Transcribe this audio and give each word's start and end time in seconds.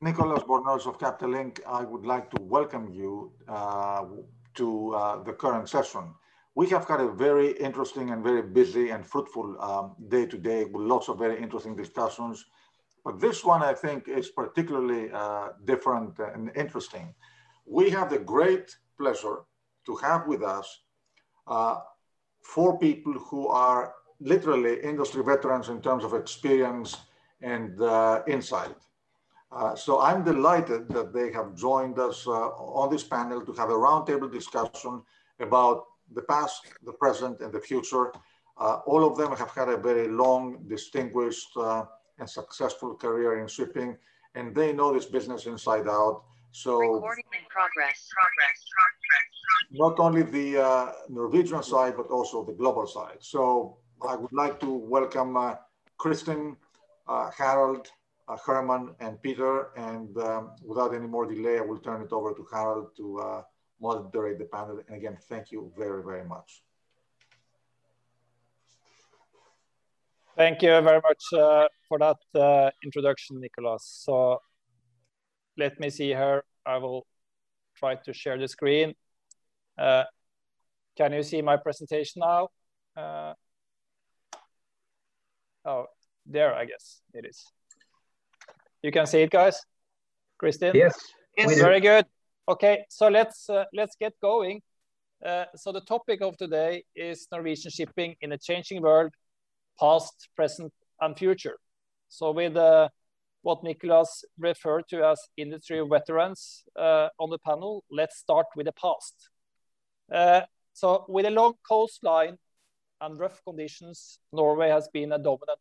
Nicolas 0.00 0.44
Bornozis 0.44 0.86
of 0.86 1.00
Capital 1.00 1.30
Link. 1.30 1.60
I 1.66 1.82
would 1.82 2.06
like 2.06 2.30
to 2.30 2.40
welcome 2.40 2.88
you 2.88 3.32
uh, 3.48 4.04
to 4.54 4.94
uh, 4.94 5.22
the 5.24 5.32
current 5.32 5.68
session. 5.68 6.14
We 6.54 6.68
have 6.68 6.86
had 6.86 7.00
a 7.00 7.08
very 7.08 7.50
interesting 7.58 8.10
and 8.10 8.22
very 8.22 8.42
busy 8.42 8.90
and 8.90 9.04
fruitful 9.04 9.60
um, 9.60 9.96
day 10.08 10.26
today 10.26 10.66
with 10.66 10.82
lots 10.82 11.08
of 11.08 11.18
very 11.18 11.42
interesting 11.42 11.74
discussions. 11.74 12.44
But 13.04 13.18
this 13.18 13.44
one, 13.44 13.62
I 13.62 13.74
think, 13.74 14.06
is 14.06 14.28
particularly 14.28 15.10
uh, 15.12 15.48
different 15.64 16.16
and 16.20 16.52
interesting. 16.54 17.12
We 17.66 17.90
have 17.90 18.08
the 18.08 18.20
great 18.20 18.76
pleasure 18.98 19.38
to 19.86 19.96
have 19.96 20.28
with 20.28 20.44
us 20.44 20.80
uh, 21.48 21.78
four 22.42 22.78
people 22.78 23.14
who 23.14 23.48
are 23.48 23.94
literally 24.20 24.80
industry 24.80 25.24
veterans 25.24 25.70
in 25.70 25.82
terms 25.82 26.04
of 26.04 26.14
experience 26.14 26.96
and 27.40 27.80
uh, 27.82 28.22
insight. 28.28 28.76
Uh, 29.50 29.74
so 29.74 30.00
I'm 30.00 30.24
delighted 30.24 30.88
that 30.90 31.12
they 31.12 31.32
have 31.32 31.54
joined 31.54 31.98
us 31.98 32.26
uh, 32.26 32.30
on 32.30 32.90
this 32.90 33.02
panel 33.02 33.40
to 33.46 33.52
have 33.54 33.70
a 33.70 33.74
roundtable 33.74 34.30
discussion 34.30 35.02
about 35.40 35.86
the 36.14 36.22
past, 36.22 36.66
the 36.84 36.92
present, 36.92 37.40
and 37.40 37.52
the 37.52 37.60
future. 37.60 38.12
Uh, 38.58 38.80
all 38.86 39.04
of 39.04 39.16
them 39.16 39.34
have 39.36 39.50
had 39.52 39.68
a 39.68 39.76
very 39.76 40.08
long, 40.08 40.64
distinguished, 40.68 41.56
uh, 41.56 41.84
and 42.18 42.28
successful 42.28 42.94
career 42.94 43.40
in 43.40 43.46
shipping, 43.46 43.96
and 44.34 44.54
they 44.54 44.72
know 44.72 44.92
this 44.92 45.06
business 45.06 45.46
inside 45.46 45.88
out. 45.88 46.24
So, 46.50 46.78
recording 46.78 47.24
in 47.32 47.44
progress. 47.48 48.08
progress, 48.12 48.58
progress. 48.76 49.70
Not 49.70 50.00
only 50.00 50.22
the 50.22 50.62
uh, 50.62 50.92
Norwegian 51.08 51.62
side, 51.62 51.94
but 51.96 52.08
also 52.08 52.44
the 52.44 52.52
global 52.52 52.86
side. 52.86 53.18
So, 53.20 53.78
I 54.06 54.16
would 54.16 54.32
like 54.32 54.60
to 54.60 54.70
welcome 54.70 55.36
uh, 55.36 55.54
Kristin, 55.98 56.56
Harald, 57.06 57.86
uh, 57.86 57.97
Herman 58.36 58.94
and 59.00 59.20
Peter. 59.22 59.70
And 59.76 60.16
um, 60.18 60.52
without 60.64 60.94
any 60.94 61.06
more 61.06 61.26
delay, 61.26 61.58
I 61.58 61.62
will 61.62 61.78
turn 61.78 62.02
it 62.02 62.12
over 62.12 62.34
to 62.34 62.46
Harald 62.52 62.96
to 62.96 63.18
uh, 63.18 63.42
moderate 63.80 64.38
the 64.38 64.44
panel. 64.44 64.80
And 64.86 64.96
again, 64.96 65.16
thank 65.28 65.50
you 65.50 65.72
very, 65.76 66.02
very 66.02 66.24
much. 66.24 66.62
Thank 70.36 70.62
you 70.62 70.80
very 70.80 71.00
much 71.02 71.24
uh, 71.32 71.66
for 71.88 71.98
that 71.98 72.18
uh, 72.40 72.70
introduction, 72.84 73.40
Nicolas. 73.40 73.84
So 74.04 74.40
let 75.56 75.80
me 75.80 75.90
see 75.90 76.08
here. 76.08 76.44
I 76.64 76.76
will 76.76 77.06
try 77.76 77.96
to 77.96 78.12
share 78.12 78.38
the 78.38 78.46
screen. 78.46 78.94
Uh, 79.76 80.04
can 80.96 81.12
you 81.12 81.22
see 81.22 81.42
my 81.42 81.56
presentation 81.56 82.20
now? 82.20 82.48
Uh, 82.96 83.34
oh, 85.64 85.86
there, 86.26 86.54
I 86.54 86.66
guess 86.66 87.00
it 87.14 87.24
is. 87.24 87.44
You 88.82 88.92
can 88.92 89.06
see 89.06 89.22
it, 89.22 89.30
guys? 89.30 89.60
Kristin? 90.42 90.74
Yes. 90.74 90.96
yes. 91.36 91.58
Very 91.58 91.80
good. 91.80 92.06
Okay, 92.48 92.84
so 92.88 93.08
let's 93.08 93.50
uh, 93.50 93.64
let's 93.74 93.96
get 94.00 94.12
going. 94.22 94.62
Uh, 95.24 95.44
so 95.56 95.72
the 95.72 95.80
topic 95.80 96.22
of 96.22 96.36
today 96.36 96.84
is 96.94 97.26
Norwegian 97.32 97.70
shipping 97.70 98.14
in 98.20 98.32
a 98.32 98.38
changing 98.38 98.82
world, 98.82 99.12
past, 99.80 100.28
present, 100.36 100.72
and 101.00 101.18
future. 101.18 101.58
So 102.08 102.30
with 102.30 102.56
uh, 102.56 102.88
what 103.42 103.64
Nicolas 103.64 104.24
referred 104.38 104.84
to 104.90 105.04
as 105.04 105.20
industry 105.36 105.82
veterans 105.90 106.62
uh, 106.78 107.08
on 107.18 107.30
the 107.30 107.38
panel, 107.38 107.84
let's 107.90 108.18
start 108.18 108.46
with 108.56 108.66
the 108.66 108.72
past. 108.72 109.28
Uh, 110.10 110.42
so 110.72 111.04
with 111.08 111.26
a 111.26 111.30
long 111.30 111.54
coastline 111.68 112.38
and 113.00 113.18
rough 113.18 113.42
conditions, 113.44 114.20
Norway 114.32 114.68
has 114.68 114.88
been 114.92 115.12
a 115.12 115.18
dominant 115.18 115.58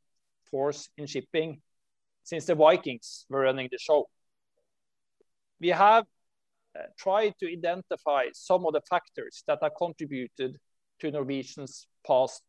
force 0.52 0.90
in 0.98 1.08
shipping 1.08 1.62
since 2.28 2.44
the 2.44 2.56
Vikings 2.56 3.26
were 3.30 3.44
running 3.44 3.70
the 3.72 3.78
show. 3.78 4.06
We 5.62 5.70
have 5.70 6.04
uh, 6.78 6.82
tried 6.98 7.36
to 7.40 7.50
identify 7.50 8.26
some 8.34 8.66
of 8.66 8.74
the 8.74 8.82
factors 8.82 9.44
that 9.48 9.60
have 9.62 9.72
contributed 9.78 10.58
to 11.00 11.12
Norwegian's 11.12 11.88
past 12.06 12.44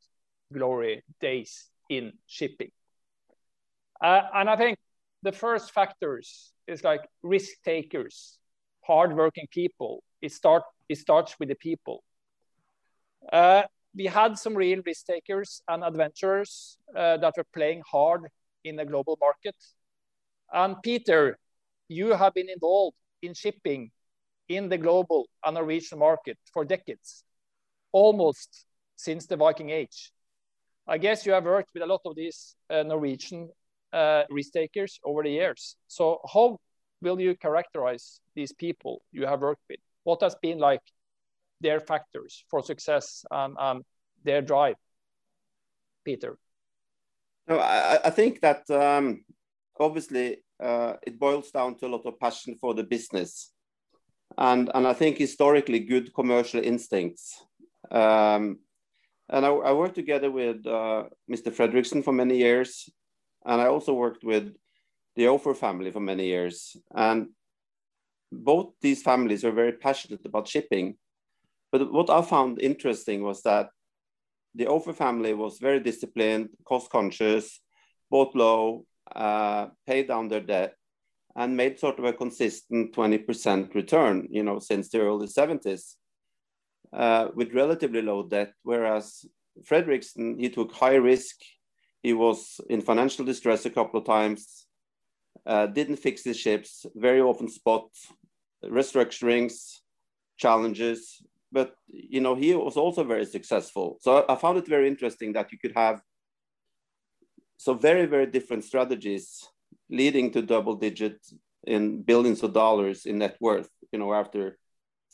glory 0.53 1.05
days 1.21 1.71
in 1.89 2.13
shipping. 2.27 2.73
Uh, 4.03 4.23
and 4.35 4.51
I 4.51 4.57
think 4.57 4.79
the 5.23 5.31
first 5.31 5.71
factors 5.71 6.53
is 6.67 6.83
like 6.83 7.03
risk 7.23 7.51
takers, 7.65 8.37
hardworking 8.85 9.47
people. 9.53 10.03
It 10.21 10.33
start 10.33 10.65
it 10.89 10.99
starts 10.99 11.37
with 11.39 11.51
the 11.51 11.55
people. 11.55 12.03
Uh, 13.33 13.63
we 13.95 14.07
had 14.07 14.39
some 14.39 14.57
real 14.57 14.81
risk 14.85 15.07
takers 15.07 15.63
and 15.69 15.85
adventurers 15.85 16.79
uh, 16.97 17.17
that 17.19 17.35
were 17.37 17.47
playing 17.55 17.83
hard 17.89 18.23
in 18.65 18.77
the 18.77 18.85
global 18.85 19.19
market. 19.21 19.57
And 20.53 20.77
Peter, 20.83 21.39
you 21.89 22.15
have 22.15 22.35
been 22.35 22.49
involved 22.49 22.97
in 23.23 23.35
shipping 23.35 23.91
in 24.49 24.69
the 24.69 24.79
global 24.79 25.29
and 25.45 25.55
Norwegian 25.55 25.99
market 25.99 26.39
for 26.53 26.65
decades, 26.65 27.25
almost 27.93 28.65
since 28.97 29.27
the 29.27 29.37
Viking 29.37 29.71
Age. 29.71 30.13
I 30.87 30.99
guess 30.99 31.27
you 31.27 31.33
have 31.33 31.45
worked 31.45 31.71
with 31.75 31.83
a 31.83 31.87
lot 31.87 32.01
of 32.07 32.17
these 32.17 32.57
uh, 32.71 32.83
Norwegian 32.83 33.51
uh, 33.93 34.23
risk 34.31 34.53
takers 34.53 34.99
over 35.05 35.23
the 35.23 35.31
years. 35.31 35.77
So 35.87 36.21
how 36.33 36.59
will 37.03 37.21
you 37.21 37.37
characterize 37.37 38.21
these 38.35 38.53
people 38.53 39.03
you 39.13 39.27
have 39.27 39.41
worked 39.41 39.63
with? 39.69 39.81
What 40.05 40.23
has 40.23 40.35
been 40.37 40.59
like 40.59 40.81
their 41.61 41.81
factors 41.81 42.45
for 42.49 42.63
success 42.63 43.25
and, 43.31 43.85
their 44.25 44.43
drive? 44.43 44.77
Peter. 46.05 46.39
No, 47.49 47.59
I, 47.59 47.99
I 48.05 48.11
think 48.11 48.41
that 48.43 48.69
um, 48.71 49.25
obviously 49.81 50.39
uh, 50.63 50.95
it 51.07 51.19
boils 51.19 51.51
down 51.51 51.77
to 51.77 51.87
a 51.87 51.89
lot 51.89 52.05
of 52.05 52.21
passion 52.21 52.57
for 52.61 52.75
the 52.75 52.85
business, 52.85 53.53
and 54.37 54.71
and 54.75 54.87
I 54.87 54.93
think 54.93 55.17
historically 55.17 55.81
good 55.81 56.13
commercial 56.15 56.63
instincts. 56.63 57.43
Um, 57.91 58.59
and 59.31 59.47
I, 59.47 59.49
I, 59.49 59.73
worked 59.73 59.95
together 59.95 60.31
with 60.31 60.67
uh, 60.67 61.05
Mr. 61.31 61.53
Fredriksen 61.53 62.05
for 62.05 62.13
many 62.13 62.37
years, 62.37 62.91
and 63.47 63.61
I 63.61 63.67
also 63.67 63.95
worked 63.95 64.25
with 64.25 64.55
the 65.17 65.29
Ofer 65.29 65.55
family 65.55 65.91
for 65.91 66.01
many 66.01 66.27
years. 66.27 66.77
And 66.95 67.29
both 68.31 68.73
these 68.81 69.03
families 69.03 69.45
are 69.45 69.53
very 69.53 69.73
passionate 69.73 70.25
about 70.25 70.49
shipping. 70.49 70.97
But 71.73 71.93
what 71.93 72.11
I 72.11 72.23
found 72.23 72.61
interesting 72.61 73.23
was 73.23 73.43
that 73.43 73.69
the 74.55 74.67
Ofer 74.67 74.93
family 74.93 75.35
was 75.35 75.59
very 75.59 75.81
disciplined, 75.81 76.51
cost 76.65 76.91
conscious, 76.91 77.61
bought 78.11 78.35
low, 78.35 78.85
uh, 79.15 79.69
paid 79.87 80.09
down 80.09 80.29
their 80.29 80.41
debt, 80.41 80.75
and 81.37 81.57
made 81.57 81.79
sort 81.79 81.99
of 81.99 82.05
a 82.05 82.13
consistent 82.13 82.95
20% 82.95 83.75
return, 83.75 84.27
you 84.31 84.43
know, 84.43 84.59
since 84.59 84.89
the 84.89 85.01
early 85.01 85.27
70s 85.27 85.95
uh, 86.93 87.29
with 87.35 87.55
relatively 87.55 88.03
low 88.03 88.23
debt. 88.27 88.53
Whereas 88.63 89.25
Fredriksen, 89.63 90.41
he 90.41 90.49
took 90.51 90.73
high 90.73 90.97
risk. 90.97 91.37
He 92.03 92.13
was 92.13 92.61
in 92.69 92.81
financial 92.81 93.25
distress 93.25 93.67
a 93.67 93.71
couple 93.71 94.01
of 94.01 94.07
times, 94.07 94.67
uh, 95.47 95.67
didn't 95.67 95.97
fix 95.97 96.25
his 96.25 96.39
ships, 96.39 96.87
very 96.95 97.21
often 97.21 97.49
spot 97.49 97.89
restructurings, 98.65 99.79
challenges, 100.37 101.23
but 101.51 101.75
you 101.89 102.21
know 102.21 102.35
he 102.35 102.55
was 102.55 102.77
also 102.77 103.05
very 103.05 103.25
successful. 103.25 103.99
So 104.01 104.25
I 104.29 104.37
found 104.37 104.59
it 104.59 104.67
very 104.67 104.89
interesting 104.89 105.33
that 105.33 105.53
you 105.53 105.59
could 105.59 105.73
have 105.75 106.01
so 107.57 107.75
very 107.75 108.07
very 108.07 108.27
different 108.27 108.65
strategies 108.65 109.45
leading 109.91 110.31
to 110.33 110.43
double 110.43 110.77
digit 110.77 111.19
in 111.67 112.03
billions 112.03 112.43
of 112.43 112.53
dollars 112.53 113.07
in 113.07 113.19
net 113.19 113.37
worth. 113.41 113.71
You 113.93 113.99
know 113.99 114.13
after 114.13 114.59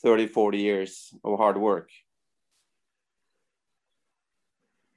30 0.03 0.27
40 0.27 0.57
years 0.57 1.13
of 1.23 1.37
hard 1.37 1.57
work. 1.57 1.89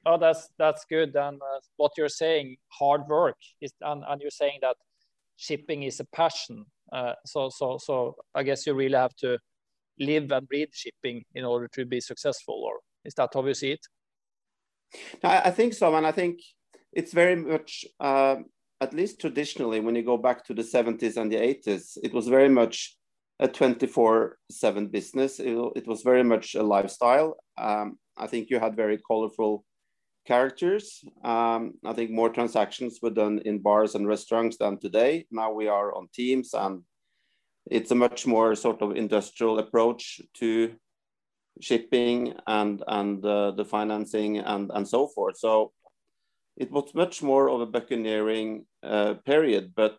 Oh, 0.07 0.17
that's 0.17 0.49
that's 0.59 0.85
good. 0.87 1.15
And 1.17 1.41
uh, 1.41 1.61
what 1.77 1.93
you're 1.99 2.09
saying, 2.09 2.57
hard 2.69 3.03
work 3.09 3.37
is, 3.61 3.73
and, 3.83 4.03
and 4.09 4.21
you're 4.21 4.31
saying 4.31 4.59
that 4.63 4.77
shipping 5.37 5.83
is 5.83 6.01
a 6.01 6.07
passion. 6.07 6.65
Uh, 6.93 7.13
so 7.27 7.51
so 7.51 7.79
so 7.79 8.17
I 8.35 8.43
guess 8.43 8.67
you 8.67 8.75
really 8.75 8.97
have 8.97 9.15
to 9.17 9.39
live 10.01 10.31
and 10.33 10.49
breathe 10.49 10.73
shipping 10.73 11.25
in 11.35 11.45
order 11.45 11.69
to 11.69 11.85
be 11.87 12.01
successful, 12.01 12.63
or 12.65 12.81
is 13.05 13.15
that 13.15 13.31
how 13.33 13.45
you 13.45 13.55
see 13.55 13.73
it? 13.73 13.87
I, 15.23 15.43
I 15.47 15.51
think 15.51 15.75
so, 15.75 15.95
and 15.95 16.07
I 16.07 16.13
think 16.13 16.41
it's 16.93 17.13
very 17.13 17.37
much, 17.37 17.85
uh, 18.01 18.37
at 18.81 18.95
least 18.95 19.21
traditionally, 19.21 19.81
when 19.81 19.95
you 19.95 20.03
go 20.03 20.17
back 20.17 20.45
to 20.47 20.55
the 20.55 20.63
70s 20.63 21.17
and 21.17 21.31
the 21.31 21.37
80s, 21.37 21.99
it 22.03 22.13
was 22.13 22.29
very 22.29 22.49
much 22.49 22.97
a 23.41 23.49
24/7 23.49 24.91
business. 24.91 25.39
It, 25.39 25.57
it, 25.77 25.87
was 25.87 26.03
very 26.03 26.25
much 26.25 26.55
a 26.55 26.63
lifestyle. 26.63 27.37
Um, 27.57 27.99
I 28.17 28.27
think 28.27 28.51
you 28.51 28.59
had 28.59 28.75
very 28.77 28.99
colorful 28.99 29.65
characters. 30.27 31.05
Um, 31.25 31.75
I 31.85 31.93
think 31.93 32.11
more 32.11 32.31
transactions 32.31 32.99
were 33.01 33.11
done 33.11 33.41
in 33.45 33.61
bars 33.61 33.95
and 33.95 34.07
restaurants 34.07 34.57
than 34.59 34.79
today. 34.79 35.27
Now 35.31 35.53
we 35.53 35.69
are 35.69 35.95
on 35.95 36.09
Teams 36.13 36.53
and 36.53 36.83
it's 37.71 37.91
a 37.91 37.95
much 37.95 38.27
more 38.27 38.55
sort 38.55 38.83
of 38.83 38.97
industrial 38.97 39.59
approach 39.59 40.21
to 40.35 40.75
shipping 41.61 42.35
and 42.47 42.83
and 42.87 43.25
uh, 43.25 43.51
the 43.53 43.65
financing 43.65 44.39
and 44.39 44.71
and 44.75 44.87
so 44.87 45.07
forth. 45.07 45.39
So 45.39 45.73
it 46.57 46.71
was 46.71 46.95
much 46.95 47.23
more 47.23 47.49
of 47.49 47.61
a 47.61 47.67
buccaneering 47.67 48.67
uh, 48.83 49.15
period, 49.25 49.73
but 49.77 49.99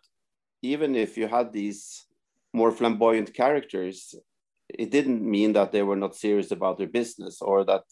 even 0.62 0.94
if 0.94 1.16
you 1.16 1.26
had 1.26 1.52
these 1.52 2.04
more 2.52 2.70
flamboyant 2.70 3.32
characters, 3.32 4.14
it 4.68 4.90
didn't 4.90 5.22
mean 5.22 5.52
that 5.54 5.72
they 5.72 5.82
were 5.82 5.96
not 5.96 6.14
serious 6.14 6.50
about 6.50 6.78
their 6.78 6.88
business 6.88 7.40
or 7.40 7.64
that 7.64 7.84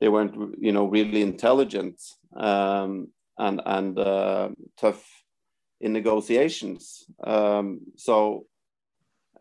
they 0.00 0.08
weren't, 0.08 0.34
you 0.58 0.72
know, 0.72 0.86
really 0.86 1.22
intelligent 1.22 2.00
um, 2.36 3.08
and 3.38 3.60
and 3.64 3.98
uh, 3.98 4.48
tough 4.76 5.08
in 5.80 5.92
negotiations. 5.92 7.04
Um, 7.22 7.80
so, 7.96 8.46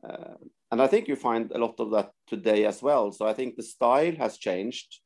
uh, 0.08 0.36
and 0.72 0.82
I 0.82 0.88
think 0.88 1.08
you 1.08 1.16
find 1.16 1.52
a 1.52 1.58
lot 1.58 1.80
of 1.80 1.92
that 1.92 2.12
today 2.28 2.66
as 2.66 2.82
well. 2.82 3.12
So 3.12 3.28
I 3.28 3.34
think 3.34 3.56
the 3.56 3.64
style 3.64 4.16
has 4.16 4.38
changed, 4.38 5.00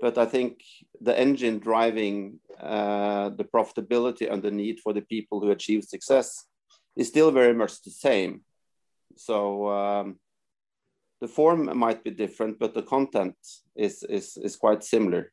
but 0.00 0.18
I 0.18 0.26
think 0.26 0.60
the 1.00 1.18
engine 1.18 1.58
driving 1.58 2.40
uh, 2.60 3.30
the 3.30 3.44
profitability 3.44 4.30
and 4.30 4.42
the 4.42 4.50
need 4.50 4.80
for 4.80 4.92
the 4.92 5.02
people 5.02 5.40
who 5.40 5.50
achieve 5.50 5.84
success 5.84 6.46
is 6.96 7.08
still 7.08 7.30
very 7.30 7.54
much 7.54 7.82
the 7.82 7.90
same. 7.90 8.42
So 9.16 9.68
um, 9.68 10.18
the 11.20 11.28
form 11.28 11.78
might 11.78 12.02
be 12.02 12.10
different, 12.10 12.58
but 12.58 12.74
the 12.74 12.82
content 12.82 13.36
is 13.76 14.02
is 14.02 14.36
is 14.36 14.56
quite 14.56 14.82
similar. 14.82 15.32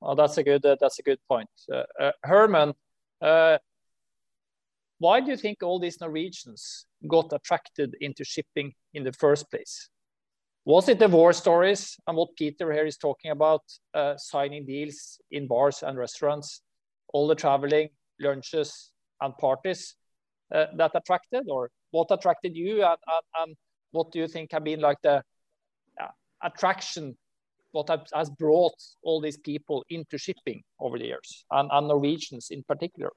Well, 0.00 0.14
that's 0.14 0.38
a 0.38 0.44
good 0.44 0.64
uh, 0.64 0.76
that's 0.80 0.98
a 0.98 1.02
good 1.02 1.20
point, 1.28 1.50
uh, 1.72 1.84
uh, 1.98 2.12
Herman. 2.22 2.74
Why 5.00 5.20
do 5.20 5.30
you 5.30 5.36
think 5.38 5.62
all 5.62 5.80
these 5.80 5.98
Norwegians 5.98 6.84
got 7.08 7.32
attracted 7.32 7.96
into 8.02 8.22
shipping 8.22 8.74
in 8.92 9.02
the 9.02 9.14
first 9.14 9.50
place? 9.50 9.88
Was 10.66 10.90
it 10.90 10.98
the 10.98 11.08
war 11.08 11.32
stories 11.32 11.96
and 12.06 12.18
what 12.18 12.36
Peter 12.36 12.70
here 12.70 12.84
is 12.84 12.98
talking 12.98 13.30
about, 13.30 13.62
uh, 13.94 14.18
signing 14.18 14.66
deals 14.66 15.18
in 15.30 15.46
bars 15.46 15.82
and 15.82 15.96
restaurants, 15.96 16.60
all 17.14 17.26
the 17.26 17.34
traveling, 17.34 17.88
lunches 18.20 18.92
and 19.22 19.34
parties 19.38 19.94
uh, 20.54 20.66
that 20.76 20.90
attracted, 20.94 21.46
or 21.48 21.70
what 21.92 22.08
attracted 22.10 22.54
you, 22.54 22.82
and, 22.82 22.98
and, 23.06 23.26
and, 23.40 23.56
what 23.92 24.12
do 24.12 24.18
you 24.20 24.28
think 24.28 24.52
have 24.52 24.62
been 24.62 24.80
like 24.80 24.98
the 25.02 25.22
uh, 26.00 26.06
attraction, 26.44 27.16
what 27.72 27.88
has 28.14 28.30
brought 28.30 28.80
all 29.02 29.20
these 29.20 29.38
people 29.38 29.82
into 29.88 30.18
shipping 30.18 30.62
over 30.78 30.98
the 30.98 31.06
years, 31.06 31.44
and, 31.50 31.70
and 31.72 31.88
Norwegians 31.88 32.48
in 32.50 32.62
particular? 32.64 33.10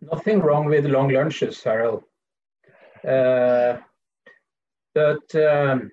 Nothing 0.00 0.40
wrong 0.40 0.66
with 0.66 0.86
long 0.86 1.10
lunches, 1.10 1.62
Harald. 1.62 2.04
Uh, 3.06 3.78
but 4.94 5.34
um, 5.34 5.90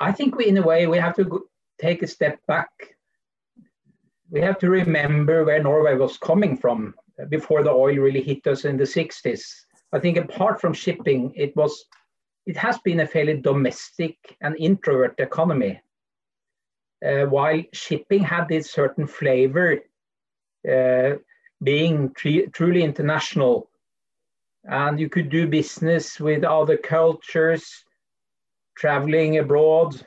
I 0.00 0.12
think 0.12 0.36
we, 0.36 0.46
in 0.46 0.58
a 0.58 0.62
way, 0.62 0.86
we 0.86 0.98
have 0.98 1.16
to 1.16 1.48
take 1.80 2.02
a 2.02 2.06
step 2.06 2.38
back. 2.46 2.70
We 4.30 4.40
have 4.40 4.58
to 4.58 4.70
remember 4.70 5.44
where 5.44 5.62
Norway 5.62 5.94
was 5.94 6.18
coming 6.18 6.56
from 6.56 6.94
before 7.28 7.62
the 7.62 7.70
oil 7.70 7.96
really 7.96 8.22
hit 8.22 8.46
us 8.46 8.64
in 8.64 8.76
the 8.76 8.84
60s. 8.84 9.42
I 9.92 9.98
think 10.00 10.16
apart 10.16 10.60
from 10.60 10.74
shipping, 10.74 11.32
it 11.36 11.54
was 11.56 11.86
it 12.46 12.56
has 12.56 12.78
been 12.78 13.00
a 13.00 13.06
fairly 13.06 13.40
domestic 13.40 14.16
and 14.40 14.56
introvert 14.56 15.18
economy. 15.18 15.80
Uh, 17.04 17.26
while 17.26 17.62
shipping 17.72 18.22
had 18.22 18.48
this 18.48 18.70
certain 18.70 19.06
flavor, 19.06 19.80
uh, 20.68 21.16
being 21.62 22.12
truly 22.14 22.82
international, 22.82 23.68
and 24.64 24.98
you 25.00 25.08
could 25.08 25.28
do 25.30 25.46
business 25.46 26.20
with 26.20 26.44
other 26.44 26.76
cultures, 26.76 27.84
traveling 28.76 29.38
abroad. 29.38 30.04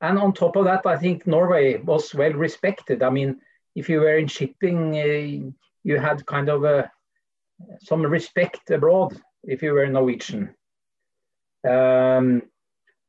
And 0.00 0.18
on 0.18 0.32
top 0.32 0.56
of 0.56 0.64
that, 0.64 0.86
I 0.86 0.96
think 0.96 1.26
Norway 1.26 1.78
was 1.78 2.14
well 2.14 2.32
respected. 2.32 3.02
I 3.02 3.10
mean, 3.10 3.40
if 3.74 3.88
you 3.88 4.00
were 4.00 4.18
in 4.18 4.26
shipping, 4.26 4.98
uh, 4.98 5.50
you 5.84 5.98
had 5.98 6.26
kind 6.26 6.48
of 6.48 6.64
a, 6.64 6.90
some 7.80 8.02
respect 8.02 8.70
abroad 8.70 9.20
if 9.44 9.62
you 9.62 9.72
were 9.72 9.86
Norwegian. 9.86 10.54
Um, 11.66 12.42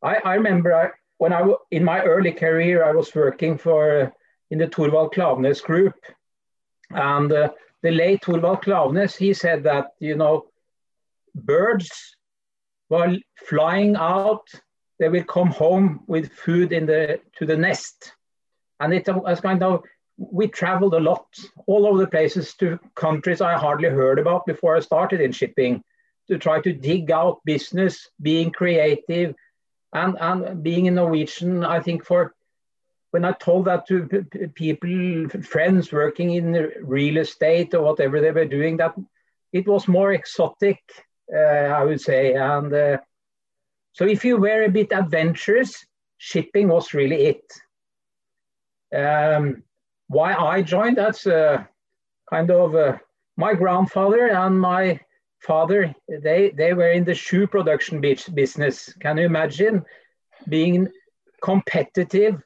I, 0.02 0.16
I, 0.18 0.36
remember 0.36 0.74
I, 0.74 0.90
when 1.18 1.34
I 1.34 1.54
in 1.72 1.84
my 1.84 2.02
early 2.02 2.32
career, 2.32 2.84
I 2.84 2.92
was 2.92 3.14
working 3.14 3.58
for 3.58 4.14
in 4.50 4.60
the 4.60 4.68
Thorvald 4.68 5.14
Klaveness 5.14 5.62
group, 5.62 5.96
and 6.90 7.32
uh, 7.32 7.50
the 7.84 7.92
late 7.92 8.22
Thorvald 8.24 8.64
Klaveness, 8.64 9.16
he 9.16 9.34
said 9.34 9.64
that 9.64 9.92
you 10.00 10.16
know, 10.16 10.46
birds 11.36 12.16
while 12.88 13.16
flying 13.36 13.96
out, 13.96 14.48
they 15.00 15.10
will 15.10 15.24
come 15.24 15.50
home 15.50 16.02
with 16.08 16.32
food 16.32 16.72
in 16.72 16.86
the 16.86 17.20
to 17.38 17.46
the 17.46 17.58
nest, 17.58 18.14
and 18.80 18.94
it 18.94 19.08
was 19.08 19.40
kind 19.42 19.64
of 19.64 19.84
we 20.18 20.48
traveled 20.48 20.96
a 20.96 21.00
lot 21.00 21.28
all 21.68 21.86
over 21.86 22.00
the 22.00 22.08
places 22.08 22.56
to 22.56 22.80
countries 22.96 23.40
I 23.40 23.54
hardly 23.54 23.90
heard 23.90 24.18
about 24.18 24.48
before 24.48 24.76
I 24.76 24.80
started 24.80 25.22
in 25.22 25.32
shipping 25.32 25.84
to 26.28 26.38
try 26.38 26.60
to 26.62 26.74
dig 26.74 27.12
out 27.12 27.42
business, 27.46 28.10
being 28.22 28.52
creative, 28.52 29.36
and, 29.94 30.18
and 30.20 30.64
being 30.64 30.88
a 30.88 30.92
Norwegian. 30.92 31.64
I 31.64 31.80
think 31.80 32.04
for 32.04 32.34
when 33.12 33.26
I 33.26 33.32
told 33.34 33.66
that 33.66 33.88
to 33.88 34.08
people, 34.54 35.30
friends 35.42 35.92
working 35.92 36.32
in 36.34 36.72
real 36.82 37.18
estate 37.18 37.74
or 37.74 37.82
whatever 37.82 38.20
they 38.20 38.32
were 38.32 38.46
doing, 38.46 38.78
that 38.78 38.96
it 39.54 39.68
was 39.68 39.88
more 39.88 40.12
exotic, 40.12 40.80
uh, 41.34 41.38
I 41.38 41.84
would 41.84 42.02
say. 42.02 42.34
And 42.34 42.74
uh, 42.74 42.98
so 43.94 44.06
if 44.06 44.26
you 44.26 44.38
were 44.38 44.64
a 44.64 44.70
bit 44.70 44.92
adventurous, 44.92 45.86
shipping 46.18 46.68
was 46.68 46.94
really 46.94 47.28
it. 47.28 47.54
Um, 48.94 49.64
why 50.08 50.34
I 50.34 50.62
joined, 50.62 50.98
that's 50.98 51.28
uh, 51.28 51.64
kind 52.30 52.52
of 52.52 52.76
uh, 52.76 52.98
my 53.38 53.54
grandfather 53.54 54.28
and 54.28 54.60
my 54.60 55.00
father, 55.40 55.96
they, 56.08 56.52
they 56.56 56.74
were 56.74 56.92
in 56.92 57.04
the 57.04 57.16
shoe 57.16 57.48
production 57.48 58.02
business. 58.02 58.94
Can 59.00 59.18
you 59.18 59.26
imagine 59.26 59.84
being 60.50 60.90
competitive? 61.42 62.42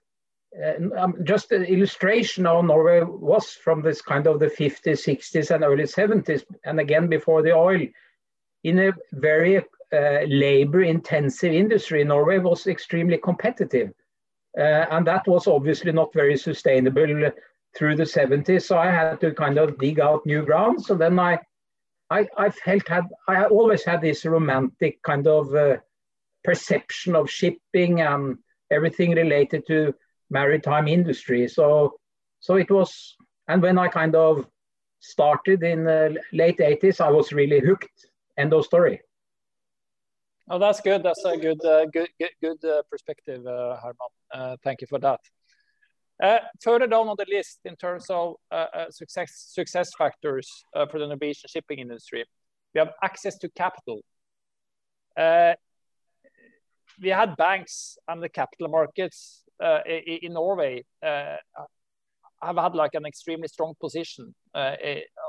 Uh, 0.54 1.00
um, 1.00 1.16
just 1.24 1.52
an 1.52 1.64
illustration 1.64 2.46
of 2.46 2.66
Norway 2.66 3.02
was 3.04 3.52
from 3.52 3.82
this 3.82 4.02
kind 4.02 4.28
of 4.28 4.40
the 4.40 4.48
50s, 4.48 4.82
60s, 4.84 5.50
and 5.54 5.64
early 5.64 5.84
70s, 5.84 6.44
and 6.66 6.80
again 6.80 7.08
before 7.08 7.42
the 7.42 7.54
oil, 7.54 7.80
in 8.64 8.80
a 8.80 8.92
very 9.14 9.64
uh, 9.94 10.22
labor 10.28 10.84
intensive 10.84 11.54
industry. 11.54 12.04
Norway 12.04 12.38
was 12.38 12.68
extremely 12.68 13.18
competitive. 13.18 13.92
Uh, 14.58 14.86
and 14.92 15.08
that 15.08 15.28
was 15.28 15.48
obviously 15.48 15.92
not 15.92 16.14
very 16.14 16.38
sustainable 16.38 17.32
through 17.78 17.96
the 17.96 18.04
70s. 18.04 18.64
So 18.64 18.78
I 18.78 18.92
had 18.92 19.22
to 19.22 19.34
kind 19.34 19.58
of 19.58 19.78
dig 19.78 20.00
out 20.00 20.26
new 20.26 20.44
ground. 20.44 20.84
So 20.84 20.96
then 20.96 21.20
I, 21.20 21.40
I, 22.10 22.28
I 22.38 22.50
felt 22.50 22.88
had 22.88 23.06
I 23.28 23.46
always 23.46 23.86
had 23.86 24.02
this 24.02 24.26
romantic 24.26 25.02
kind 25.04 25.26
of 25.28 25.56
uh, 25.56 25.78
perception 26.44 27.16
of 27.16 27.30
shipping 27.30 28.02
and 28.02 28.38
everything 28.70 29.12
related 29.12 29.66
to 29.68 29.94
maritime 30.32 30.88
industry. 30.88 31.48
So, 31.48 31.94
so 32.40 32.56
it 32.56 32.72
was, 32.72 33.16
and 33.48 33.62
when 33.62 33.78
I 33.78 33.88
kind 33.88 34.16
of 34.16 34.48
started 35.00 35.62
in 35.64 35.84
the 35.84 36.20
late 36.32 36.58
80s, 36.58 37.02
I 37.02 37.12
was 37.12 37.32
really 37.32 37.60
hooked. 37.60 38.08
End 38.38 38.54
of 38.54 38.66
story. 38.66 39.02
Oh, 40.50 40.58
that's 40.58 40.82
good. 40.82 41.04
That's 41.04 41.24
a 41.26 41.38
good, 41.38 41.64
uh, 41.64 41.86
good, 41.86 42.10
good, 42.20 42.32
good 42.42 42.66
uh, 42.70 42.82
perspective, 42.90 43.46
uh, 43.46 43.78
Herman. 43.78 44.12
Uh, 44.34 44.58
thank 44.64 44.82
you 44.82 44.88
for 44.88 45.00
that. 45.00 45.20
Uh, 46.22 46.40
further 46.62 46.88
down 46.88 47.08
on 47.08 47.16
the 47.18 47.26
list, 47.30 47.60
in 47.66 47.76
terms 47.76 48.06
of 48.10 48.36
uh, 48.52 48.86
success 48.90 49.32
success 49.50 49.90
factors 49.98 50.48
for 50.92 51.00
the 51.00 51.08
Norwegian 51.08 51.48
shipping 51.48 51.80
industry, 51.80 52.26
we 52.74 52.80
have 52.80 52.92
access 53.04 53.38
to 53.40 53.50
capital. 53.50 54.02
we 57.02 57.10
had 57.10 57.36
banks 57.38 57.98
and 58.08 58.22
the 58.22 58.30
capital 58.30 58.68
markets 58.68 59.44
Uh, 59.62 59.82
in 59.86 60.34
Norway 60.34 60.84
uh, 61.06 61.36
have 62.42 62.58
had 62.58 62.74
like 62.74 62.96
an 62.96 63.06
extremely 63.06 63.48
strong 63.48 63.76
position 63.80 64.34
uh, 64.56 64.76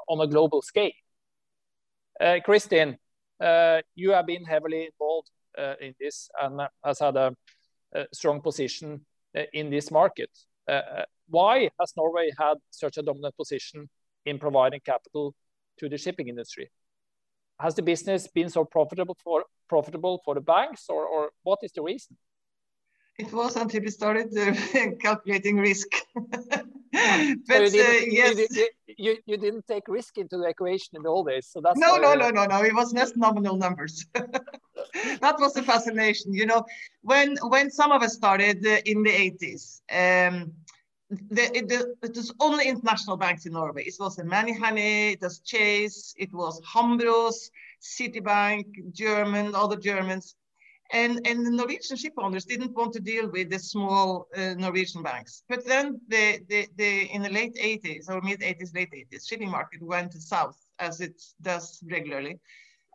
on 0.09 0.21
a 0.21 0.27
global 0.27 0.62
scale. 0.62 0.93
Kristin, 2.21 2.97
you 3.95 4.11
have 4.12 4.27
been 4.27 4.45
heavily 4.45 4.87
involved 4.87 5.31
in 5.81 5.95
this 6.01 6.31
and 6.41 6.62
has 6.83 7.01
had 7.01 7.17
a, 7.17 7.35
strong 8.12 8.41
position 8.41 9.05
in 9.53 9.69
this 9.69 9.91
market. 9.91 10.31
Uh, 10.67 10.73
uh, 10.73 11.05
why 11.29 11.69
has 11.79 11.93
Norway 11.95 12.31
had 12.39 12.55
such 12.71 12.97
a 12.97 13.03
dominant 13.03 13.37
position 13.37 13.91
in 14.25 14.39
providing 14.39 14.81
capital 14.81 15.35
to 15.79 15.91
the 15.91 15.99
shipping 15.99 16.29
industry? 16.29 16.71
Has 17.61 17.75
the 17.75 17.83
business 17.83 18.29
been 18.29 18.49
so 18.49 18.65
profitable 18.65 19.17
for 19.23 19.45
profitable 19.69 20.23
for 20.25 20.35
the 20.35 20.41
banks, 20.41 20.87
or, 20.89 21.07
or 21.07 21.31
what 21.43 21.59
is 21.62 21.73
the 21.73 21.83
reason? 21.83 22.17
It 23.19 23.33
was 23.33 23.57
until 23.57 23.83
we 23.83 23.90
started 23.90 24.37
uh, 24.37 24.54
calculating 25.00 25.59
risk. 25.59 25.88
but 26.14 26.31
so 26.92 27.54
you, 27.59 27.71
didn't, 27.71 28.09
uh, 28.09 28.11
yes. 28.11 28.57
You, 28.57 28.69
you, 28.99 29.16
you, 29.26 29.37
didn't 29.37 29.66
take 29.66 29.87
risk 29.87 30.19
into 30.19 30.38
the 30.38 30.49
equation 30.49 30.97
in 30.97 31.02
the 31.02 31.09
old 31.09 31.28
days, 31.28 31.47
so 31.47 31.61
that's 31.61 31.78
no, 31.78 31.97
no, 31.97 32.14
no, 32.14 32.31
no, 32.31 32.45
no. 32.47 32.62
It 32.62 32.75
was 32.75 32.92
just 32.92 33.16
nominal 33.16 33.57
numbers. 33.57 34.07
that 34.14 35.37
was 35.38 35.54
the 35.54 35.62
fascination. 35.62 36.33
You 36.33 36.47
know, 36.47 36.64
when 37.02 37.37
when 37.42 37.71
some 37.71 37.92
of 37.92 38.02
us 38.02 38.14
started 38.14 38.66
uh, 38.66 38.78
in 38.87 39.02
the 39.02 39.11
80s, 39.11 39.81
um, 39.90 40.52
the, 41.11 41.57
it, 41.57 41.69
the, 41.69 41.95
it 42.02 42.16
was 42.16 42.33
only 42.40 42.66
international 42.69 43.16
banks 43.16 43.45
in 43.45 43.52
Norway. 43.52 43.85
It 43.85 43.95
was 44.00 44.19
Manny 44.25 44.57
it 45.12 45.21
was 45.21 45.40
Chase, 45.40 46.14
it 46.16 46.33
was 46.33 46.61
Hambros, 46.62 47.50
Citibank, 47.83 48.92
German, 48.92 49.54
other 49.54 49.76
Germans. 49.76 50.35
And, 50.93 51.27
and 51.27 51.47
the 51.47 51.51
Norwegian 51.51 51.97
ship 51.97 52.13
owners 52.19 52.45
didn't 52.45 52.75
want 52.77 52.93
to 52.93 53.01
deal 53.01 53.31
with 53.31 53.49
the 53.49 53.59
small 53.59 54.29
uh, 54.37 54.55
Norwegian 54.59 55.03
banks. 55.03 55.43
But 55.49 55.65
then 55.67 55.99
the, 56.09 56.41
the, 56.51 56.69
the, 56.77 57.11
in 57.15 57.23
the 57.23 57.31
late 57.31 57.55
80s 57.55 58.11
or 58.11 58.21
mid 58.21 58.41
80s, 58.41 58.75
late 58.75 58.93
80s, 58.93 59.27
shipping 59.27 59.51
market 59.51 59.83
went 59.83 60.13
south 60.13 60.59
as 60.79 61.01
it 61.01 61.21
does 61.41 61.83
regularly. 61.91 62.39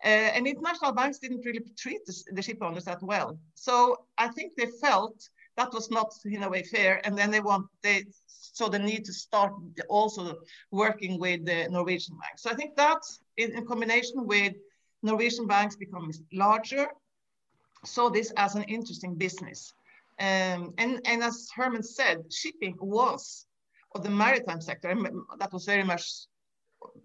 Uh, 0.05 0.29
and 0.35 0.45
international 0.45 0.91
banks 0.93 1.17
didn't 1.17 1.43
really 1.43 1.63
treat 1.75 2.05
the, 2.05 2.15
the 2.33 2.41
ship 2.41 2.59
owners 2.61 2.85
that 2.85 3.01
well. 3.01 3.39
So 3.55 4.05
I 4.19 4.27
think 4.27 4.53
they 4.55 4.67
felt 4.79 5.27
that 5.55 5.73
was 5.73 5.89
not 5.89 6.13
in 6.23 6.43
a 6.43 6.49
way 6.49 6.61
fair. 6.61 7.01
And 7.03 7.17
then 7.17 7.31
they 7.31 7.39
want, 7.39 7.65
they 7.81 8.05
saw 8.27 8.69
the 8.69 8.77
need 8.77 9.05
to 9.05 9.13
start 9.13 9.53
also 9.89 10.35
working 10.71 11.19
with 11.19 11.45
the 11.45 11.67
Norwegian 11.71 12.15
banks. 12.19 12.43
So 12.43 12.51
I 12.51 12.53
think 12.53 12.75
that 12.75 13.01
in, 13.37 13.57
in 13.57 13.65
combination 13.65 14.27
with 14.27 14.53
Norwegian 15.01 15.47
banks 15.47 15.75
becoming 15.75 16.13
larger, 16.31 16.89
saw 17.85 18.09
this 18.09 18.31
as 18.37 18.55
an 18.55 18.63
interesting 18.63 19.15
business. 19.15 19.73
Um, 20.19 20.73
and, 20.77 21.01
and 21.05 21.23
as 21.23 21.47
Herman 21.55 21.83
said, 21.83 22.31
shipping 22.31 22.75
was, 22.79 23.45
or 23.91 24.01
the 24.01 24.09
maritime 24.09 24.61
sector, 24.61 24.95
that 25.39 25.53
was 25.53 25.65
very 25.65 25.83
much 25.83 26.09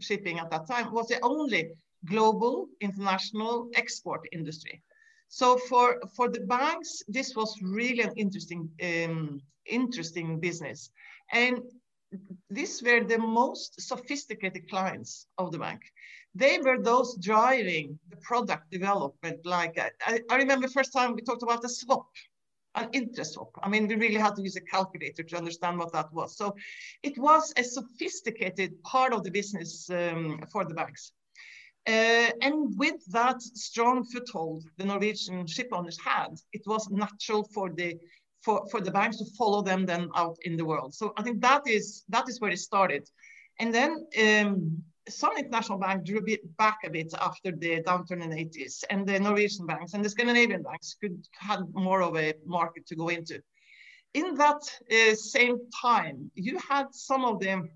shipping 0.00 0.38
at 0.38 0.50
that 0.50 0.66
time, 0.66 0.92
was 0.92 1.08
the 1.08 1.20
only 1.22 1.70
global 2.04 2.68
international 2.80 3.68
export 3.74 4.26
industry. 4.32 4.82
So 5.28 5.56
for, 5.56 6.00
for 6.16 6.28
the 6.28 6.40
banks, 6.40 7.02
this 7.08 7.34
was 7.36 7.56
really 7.62 8.00
an 8.02 8.12
interesting, 8.16 8.68
um, 8.82 9.40
interesting 9.66 10.40
business. 10.40 10.90
And 11.32 11.62
these 12.50 12.82
were 12.82 13.02
the 13.04 13.18
most 13.18 13.80
sophisticated 13.80 14.68
clients 14.68 15.26
of 15.38 15.52
the 15.52 15.58
bank. 15.58 15.80
They 16.34 16.58
were 16.58 16.80
those 16.80 17.16
driving 17.16 17.98
the 18.08 18.16
product 18.16 18.70
development. 18.70 19.44
Like 19.44 19.78
I, 20.06 20.20
I 20.30 20.36
remember 20.36 20.68
first 20.68 20.92
time 20.92 21.14
we 21.14 21.22
talked 21.22 21.42
about 21.42 21.62
the 21.62 21.68
swap, 21.68 22.08
an 22.74 22.88
interest 22.92 23.34
swap. 23.34 23.50
I 23.62 23.68
mean, 23.68 23.86
we 23.86 23.96
really 23.96 24.16
had 24.16 24.36
to 24.36 24.42
use 24.42 24.56
a 24.56 24.62
calculator 24.62 25.22
to 25.22 25.36
understand 25.36 25.78
what 25.78 25.92
that 25.92 26.12
was. 26.12 26.36
So 26.36 26.54
it 27.02 27.18
was 27.18 27.52
a 27.56 27.64
sophisticated 27.64 28.82
part 28.82 29.12
of 29.12 29.24
the 29.24 29.30
business 29.30 29.90
um, 29.90 30.40
for 30.50 30.64
the 30.64 30.74
banks. 30.74 31.12
Uh, 31.86 32.30
and 32.40 32.78
with 32.78 33.04
that 33.10 33.42
strong 33.42 34.04
foothold 34.04 34.62
the 34.78 34.84
Norwegian 34.84 35.46
ship 35.46 35.68
owners 35.72 35.98
had, 36.00 36.28
it 36.52 36.62
was 36.64 36.88
natural 36.90 37.42
for 37.52 37.70
the 37.70 37.98
for, 38.42 38.66
for 38.70 38.80
the 38.80 38.90
banks 38.90 39.18
to 39.18 39.24
follow 39.38 39.62
them 39.62 39.86
then 39.86 40.08
out 40.16 40.36
in 40.42 40.56
the 40.56 40.64
world. 40.64 40.94
So 40.94 41.12
I 41.16 41.22
think 41.22 41.40
that 41.42 41.62
is 41.66 42.04
that 42.08 42.28
is 42.28 42.40
where 42.40 42.50
it 42.50 42.58
started. 42.58 43.08
And 43.58 43.72
then 43.72 44.06
um, 44.20 44.82
some 45.08 45.36
international 45.36 45.78
banks 45.78 46.08
drew 46.08 46.24
back 46.58 46.78
a 46.84 46.90
bit 46.90 47.12
after 47.20 47.52
the 47.52 47.82
downturn 47.82 48.22
in 48.22 48.30
the 48.30 48.36
80s, 48.36 48.84
and 48.90 49.06
the 49.06 49.18
Norwegian 49.18 49.66
banks 49.66 49.94
and 49.94 50.04
the 50.04 50.08
Scandinavian 50.08 50.62
banks 50.62 50.96
could 51.00 51.26
had 51.38 51.60
more 51.72 52.02
of 52.02 52.16
a 52.16 52.34
market 52.46 52.86
to 52.86 52.96
go 52.96 53.08
into. 53.08 53.42
In 54.14 54.34
that 54.34 54.62
uh, 54.90 55.14
same 55.14 55.58
time, 55.80 56.30
you 56.34 56.58
had 56.58 56.86
some 56.92 57.24
of 57.24 57.40
the 57.40 57.68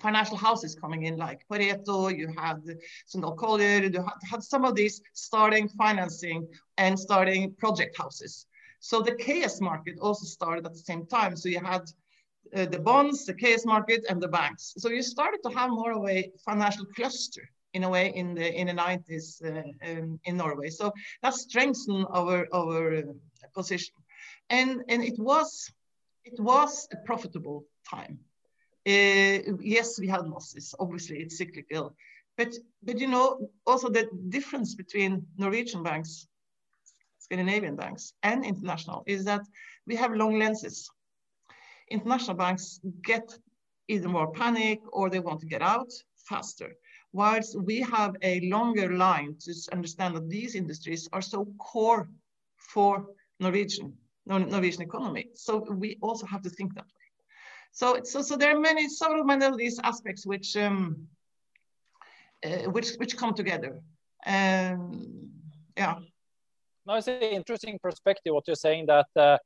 financial 0.00 0.36
houses 0.36 0.74
coming 0.74 1.04
in 1.04 1.16
like 1.16 1.46
Pareto, 1.50 2.16
you 2.16 2.28
had 2.36 2.62
Sundal 3.06 3.36
Collier, 3.36 3.84
you 3.84 4.04
had 4.28 4.42
some 4.42 4.64
of 4.64 4.74
these 4.74 5.00
starting 5.12 5.68
financing 5.68 6.48
and 6.78 6.98
starting 6.98 7.54
project 7.54 7.96
houses. 7.96 8.46
So 8.82 9.00
the 9.00 9.14
KS 9.14 9.60
market 9.60 9.96
also 10.00 10.26
started 10.26 10.66
at 10.66 10.72
the 10.72 10.86
same 10.90 11.06
time. 11.06 11.36
So 11.36 11.48
you 11.48 11.60
had 11.60 11.82
uh, 12.54 12.66
the 12.66 12.80
bonds, 12.80 13.24
the 13.24 13.32
KS 13.32 13.64
market, 13.64 14.04
and 14.08 14.20
the 14.20 14.26
banks. 14.26 14.74
So 14.76 14.88
you 14.90 15.02
started 15.02 15.40
to 15.44 15.50
have 15.50 15.70
more 15.70 15.92
of 15.92 16.04
a 16.08 16.32
financial 16.44 16.86
cluster 16.96 17.48
in 17.74 17.84
a 17.84 17.88
way 17.88 18.12
in 18.14 18.34
the 18.34 18.52
in 18.60 18.66
the 18.66 18.72
90s 18.74 19.26
uh, 19.44 19.62
um, 19.88 20.18
in 20.24 20.36
Norway. 20.36 20.68
So 20.68 20.92
that 21.22 21.34
strengthened 21.34 22.06
our 22.10 22.48
our 22.52 22.96
uh, 22.96 23.02
position, 23.54 23.94
and 24.50 24.82
and 24.88 25.04
it 25.04 25.18
was 25.18 25.70
it 26.24 26.40
was 26.40 26.88
a 26.92 26.96
profitable 27.06 27.64
time. 27.88 28.18
Uh, 28.84 29.54
yes, 29.60 30.00
we 30.00 30.08
had 30.08 30.26
losses. 30.26 30.74
Obviously, 30.80 31.18
it's 31.20 31.38
cyclical, 31.38 31.94
but 32.36 32.52
but 32.82 32.98
you 32.98 33.06
know 33.06 33.48
also 33.64 33.88
the 33.88 34.08
difference 34.28 34.74
between 34.74 35.24
Norwegian 35.38 35.84
banks, 35.84 36.26
Scandinavian 37.32 37.76
banks, 37.76 38.12
and 38.22 38.44
international 38.44 39.02
is 39.06 39.24
that 39.24 39.40
we 39.86 39.96
have 39.96 40.12
long 40.12 40.38
lenses. 40.38 40.90
International 41.90 42.36
banks 42.36 42.78
get 43.02 43.26
either 43.88 44.06
more 44.06 44.30
panic 44.32 44.80
or 44.92 45.08
they 45.08 45.18
want 45.18 45.40
to 45.40 45.46
get 45.46 45.62
out 45.62 45.90
faster. 46.28 46.74
Whilst 47.14 47.58
we 47.58 47.80
have 47.80 48.16
a 48.20 48.40
longer 48.50 48.94
line 48.94 49.36
to 49.44 49.52
understand 49.72 50.14
that 50.16 50.28
these 50.28 50.54
industries 50.54 51.08
are 51.14 51.22
so 51.22 51.46
core 51.58 52.06
for 52.58 53.06
Norwegian, 53.40 53.94
Norwegian 54.26 54.82
economy. 54.82 55.30
So 55.32 55.64
we 55.70 55.96
also 56.02 56.26
have 56.26 56.42
to 56.42 56.50
think 56.50 56.74
that 56.74 56.84
way. 56.84 57.08
So, 57.72 58.00
so, 58.04 58.20
so 58.20 58.36
there 58.36 58.54
are 58.54 58.60
many, 58.60 58.90
several 58.90 59.24
many 59.24 59.46
of 59.46 59.56
these 59.56 59.80
aspects 59.82 60.26
which, 60.26 60.54
um, 60.58 61.08
uh, 62.44 62.70
which, 62.74 62.90
which 62.96 63.16
come 63.16 63.32
together. 63.32 63.80
Um, 64.26 65.30
yeah. 65.78 65.94
No, 66.86 66.94
it's 66.94 67.08
an 67.08 67.22
interesting 67.22 67.78
perspective. 67.80 68.34
What 68.34 68.46
you're 68.46 68.56
saying 68.56 68.86
that, 68.86 69.06
uh, 69.16 69.38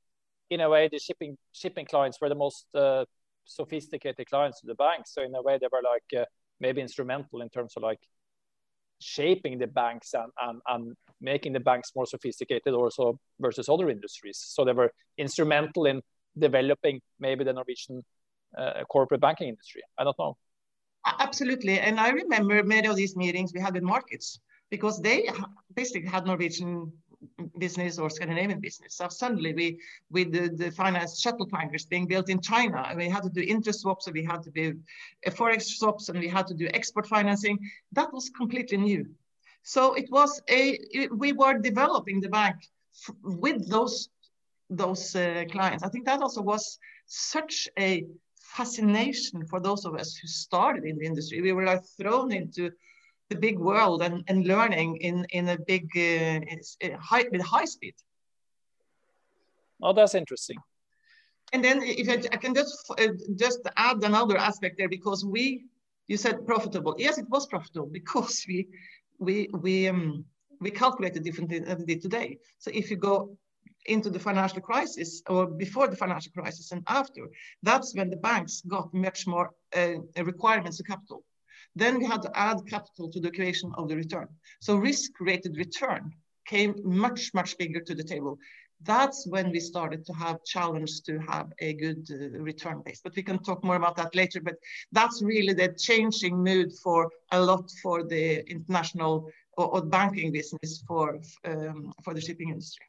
in 0.49 0.61
a 0.61 0.71
way, 0.71 0.89
the 0.91 0.99
shipping 0.99 1.37
shipping 1.53 1.87
clients 1.87 2.21
were 2.21 2.29
the 2.29 2.35
most 2.35 2.67
uh, 2.75 3.05
sophisticated 3.45 4.27
clients 4.29 4.63
of 4.63 4.69
the 4.69 4.75
banks. 4.75 5.13
So 5.15 5.23
in 5.23 5.35
a 5.35 5.43
way, 5.43 5.59
they 5.59 5.69
were 5.71 5.83
like 5.83 6.23
uh, 6.23 6.25
maybe 6.61 6.81
instrumental 6.81 7.43
in 7.43 7.49
terms 7.49 7.75
of 7.77 7.83
like 7.83 8.01
shaping 9.01 9.59
the 9.59 9.67
banks 9.67 10.15
and, 10.15 10.33
and, 10.41 10.61
and 10.67 10.97
making 11.21 11.53
the 11.53 11.61
banks 11.61 11.93
more 11.95 12.07
sophisticated 12.07 12.73
also 12.73 13.19
versus 13.39 13.69
other 13.69 13.91
industries. 13.91 14.39
So 14.39 14.65
they 14.65 14.73
were 14.73 14.91
instrumental 15.19 15.87
in 15.87 16.01
developing 16.39 17.01
maybe 17.19 17.45
the 17.45 17.53
Norwegian 17.53 18.05
uh, 18.57 18.85
corporate 18.89 19.21
banking 19.21 19.49
industry. 19.49 19.83
I 19.99 20.05
don't 20.05 20.19
know. 20.19 20.37
Absolutely. 21.21 21.79
And 21.79 22.01
I 22.01 22.11
remember 22.11 22.63
many 22.63 22.89
of 22.89 22.97
these 22.97 23.17
meetings 23.17 23.53
we 23.53 23.61
had 23.61 23.75
with 23.75 23.83
markets 23.83 24.41
because 24.71 25.01
they 25.01 25.29
basically 25.75 26.09
had 26.09 26.27
Norwegian 26.27 26.93
business 27.59 27.99
or 27.99 28.11
Scandinavian 28.11 28.61
business. 28.61 28.95
So 28.95 29.09
suddenly 29.09 29.55
we, 29.55 29.79
with 30.11 30.33
the, 30.33 30.49
the 30.49 30.71
finance 30.71 31.21
shuttle 31.21 31.47
tankers 31.47 31.87
being 31.87 32.07
built 32.07 32.29
in 32.29 32.41
China, 32.41 32.93
we 32.97 33.09
had 33.09 33.23
to 33.23 33.31
do 33.31 33.41
interest 33.41 33.81
swaps, 33.81 34.07
and 34.07 34.15
we 34.15 34.25
had 34.25 34.43
to 34.43 34.51
do 34.51 34.79
forex 35.31 35.63
swaps, 35.63 36.09
and 36.09 36.19
we 36.19 36.29
had 36.29 36.47
to 36.47 36.55
do 36.55 36.69
export 36.75 37.07
financing. 37.07 37.59
That 37.93 38.13
was 38.13 38.31
completely 38.31 38.79
new. 38.79 39.07
So 39.63 39.95
it 39.95 40.09
was 40.11 40.41
a, 40.49 40.79
we 41.11 41.33
were 41.33 41.59
developing 41.59 42.21
the 42.21 42.29
bank 42.29 42.57
with 43.23 43.69
those, 43.69 44.09
those 44.71 45.15
uh, 45.17 45.45
clients. 45.51 45.83
I 45.83 45.89
think 45.89 46.07
that 46.07 46.23
also 46.23 46.43
was 46.43 46.79
such 47.07 47.69
a 47.79 48.05
fascination 48.39 49.45
for 49.47 49.61
those 49.61 49.85
of 49.85 49.95
us 49.97 50.17
who 50.17 50.29
started 50.29 50.85
in 50.85 50.97
the 50.99 51.05
industry. 51.05 51.41
We 51.41 51.53
were 51.53 51.65
like 51.65 51.85
thrown 51.99 52.33
into 52.33 52.71
the 53.29 53.37
big 53.37 53.59
world 53.59 54.03
and, 54.03 54.23
and 54.29 54.47
learning 54.47 54.97
in, 54.99 55.27
in 55.31 55.49
a 55.49 55.59
big, 55.59 55.89
uh, 55.97 56.97
high, 56.99 57.27
with 57.31 57.43
high 57.43 57.65
speed. 57.65 57.95
Oh, 59.83 59.93
that's 59.93 60.15
interesting. 60.15 60.59
And 61.53 61.65
then 61.65 61.83
if 61.83 62.09
I, 62.09 62.15
I 62.33 62.37
can 62.39 62.55
just 62.55 62.91
uh, 62.91 63.09
just 63.37 63.61
add 63.77 64.03
another 64.03 64.37
aspect 64.37 64.79
there 64.79 64.89
because 64.89 65.25
we, 65.25 65.65
you 66.09 66.17
said 66.17 66.47
profitable. 66.47 66.95
Yes, 66.99 67.19
it 67.19 67.29
was 67.29 67.47
profitable 67.47 67.87
because 67.93 68.45
we 68.49 68.69
we 69.19 69.49
we 69.53 69.89
um, 69.89 70.25
we 70.61 70.71
calculated 70.71 71.23
differently 71.23 71.61
than 71.61 71.79
we 71.79 71.85
did 71.85 72.03
today. 72.03 72.39
So 72.59 72.71
if 72.75 72.91
you 72.91 72.97
go 72.97 73.37
into 73.87 74.11
the 74.11 74.19
financial 74.19 74.61
crisis 74.61 75.23
or 75.29 75.47
before 75.47 75.87
the 75.87 75.97
financial 75.97 76.33
crisis 76.33 76.73
and 76.73 76.83
after, 76.89 77.29
that's 77.63 77.95
when 77.95 78.11
the 78.11 78.17
banks 78.17 78.63
got 78.67 78.93
much 78.93 79.27
more 79.27 79.53
uh, 79.77 79.99
requirements 80.25 80.81
of 80.81 80.87
capital. 80.87 81.23
Then 81.77 81.99
we 81.99 82.07
had 82.07 82.23
to 82.23 82.31
add 82.35 82.67
capital 82.67 83.11
to 83.11 83.21
the 83.21 83.29
equation 83.29 83.71
of 83.79 83.89
the 83.89 83.97
return. 83.97 84.29
So 84.61 84.77
risk-rated 84.77 85.57
return 85.57 86.13
came 86.47 86.75
much, 86.83 87.33
much 87.35 87.57
bigger 87.59 87.81
to 87.81 87.95
the 87.95 88.03
table. 88.03 88.39
That's 88.83 89.27
when 89.27 89.51
we 89.51 89.61
started 89.61 90.05
to 90.07 90.13
have 90.15 90.43
challenge 90.45 91.03
to 91.03 91.19
have 91.19 91.49
a 91.61 91.75
good 91.75 92.09
uh, 92.11 92.39
return 92.41 92.83
base. 92.85 93.01
But 93.05 93.17
we 93.17 93.23
can 93.23 93.39
talk 93.39 93.63
more 93.63 93.77
about 93.77 93.97
that 93.97 94.15
later. 94.15 94.41
But 94.41 94.57
that's 94.93 95.23
really 95.23 95.55
the 95.55 95.75
changing 95.79 96.43
mood 96.43 96.73
for 96.83 97.11
a 97.33 97.41
lot 97.41 97.71
for 97.83 98.03
the 98.03 98.49
international 98.51 99.31
or, 99.59 99.67
or 99.75 99.83
banking 99.83 100.33
business 100.33 100.83
for, 100.89 101.21
um, 101.45 101.93
for 102.05 102.13
the 102.15 102.21
shipping 102.21 102.51
industry. 102.51 102.87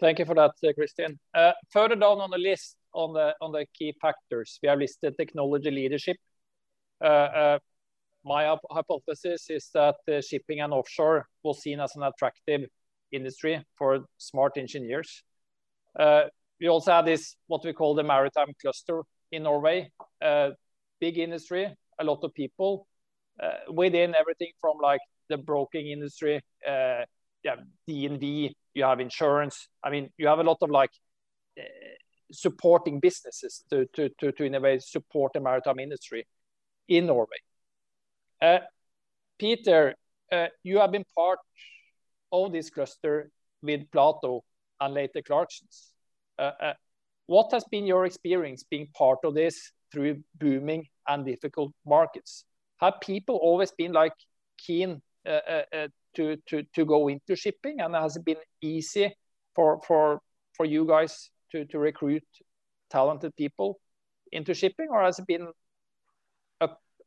Thank 0.00 0.18
you 0.18 0.24
for 0.24 0.34
that, 0.34 0.52
uh, 0.64 0.72
Kristin. 0.78 1.18
Uh, 1.34 1.52
further 1.70 1.96
down 1.96 2.20
on 2.20 2.30
the 2.30 2.38
list 2.38 2.76
on 2.92 3.14
the 3.14 3.34
on 3.40 3.52
the 3.52 3.64
key 3.72 3.94
factors, 4.00 4.58
we 4.62 4.68
have 4.68 4.78
listed 4.78 5.16
technology 5.16 5.70
leadership. 5.70 6.16
Uh, 7.02 7.58
my 8.24 8.56
hypothesis 8.70 9.50
is 9.50 9.68
that 9.74 9.96
shipping 10.24 10.60
and 10.60 10.72
offshore 10.72 11.26
was 11.42 11.60
seen 11.60 11.80
as 11.80 11.96
an 11.96 12.02
attractive 12.04 12.68
industry 13.10 13.64
for 13.76 14.04
smart 14.18 14.56
engineers. 14.56 15.22
we 15.98 16.68
also 16.68 16.92
have 16.92 17.04
this 17.04 17.36
what 17.48 17.64
we 17.64 17.72
call 17.72 17.94
the 17.94 18.04
maritime 18.04 18.54
cluster 18.60 19.02
in 19.32 19.42
Norway. 19.42 19.90
Uh, 20.24 20.50
big 21.00 21.18
industry, 21.18 21.74
a 21.98 22.04
lot 22.04 22.20
of 22.22 22.32
people 22.34 22.86
uh, 23.42 23.72
within 23.72 24.14
everything 24.14 24.52
from 24.60 24.76
like 24.80 25.00
the 25.28 25.36
broking 25.36 25.88
industry, 25.88 26.40
uh, 26.68 27.02
yeah, 27.42 27.56
DNV, 27.88 28.52
you 28.74 28.84
have 28.84 29.00
insurance. 29.00 29.68
I 29.82 29.90
mean, 29.90 30.10
you 30.16 30.28
have 30.28 30.38
a 30.38 30.44
lot 30.44 30.58
of 30.60 30.70
like 30.70 30.90
uh, 31.58 31.62
supporting 32.30 33.00
businesses 33.00 33.64
to 33.70 33.88
in 34.38 34.54
a 34.54 34.60
way 34.60 34.78
support 34.78 35.32
the 35.32 35.40
maritime 35.40 35.80
industry 35.80 36.24
in 36.88 37.06
Norway. 37.06 37.40
Uh, 38.40 38.58
Peter, 39.38 39.94
uh, 40.30 40.46
you 40.62 40.78
have 40.78 40.92
been 40.92 41.04
part 41.16 41.38
of 42.32 42.52
this 42.52 42.70
cluster 42.70 43.30
with 43.62 43.90
Platou 43.90 44.40
and 44.80 44.94
later 44.94 45.22
Clarksons. 45.22 45.92
Uh, 46.38 46.52
uh, 46.60 46.72
what 47.26 47.52
has 47.52 47.64
been 47.70 47.86
your 47.86 48.04
experience 48.04 48.64
being 48.64 48.88
part 48.94 49.18
of 49.24 49.34
this 49.34 49.70
through 49.92 50.22
booming 50.38 50.86
and 51.06 51.24
difficult 51.24 51.72
markets? 51.86 52.44
Have 52.80 52.94
people 53.00 53.36
always 53.36 53.70
been 53.72 53.92
like 53.92 54.14
keen 54.58 55.00
uh, 55.26 55.40
uh, 55.72 55.88
to, 56.14 56.36
to, 56.48 56.64
to 56.74 56.84
go 56.84 57.08
into 57.08 57.36
shipping 57.36 57.80
and 57.80 57.94
has 57.94 58.16
it 58.16 58.24
been 58.24 58.42
easy 58.60 59.14
for, 59.54 59.80
for, 59.86 60.20
for 60.56 60.66
you 60.66 60.84
guys 60.84 61.30
to, 61.52 61.64
to 61.66 61.78
recruit 61.78 62.24
talented 62.90 63.34
people 63.36 63.78
into 64.32 64.54
shipping 64.54 64.88
or 64.90 65.02
has 65.02 65.18
it 65.18 65.26
been 65.26 65.48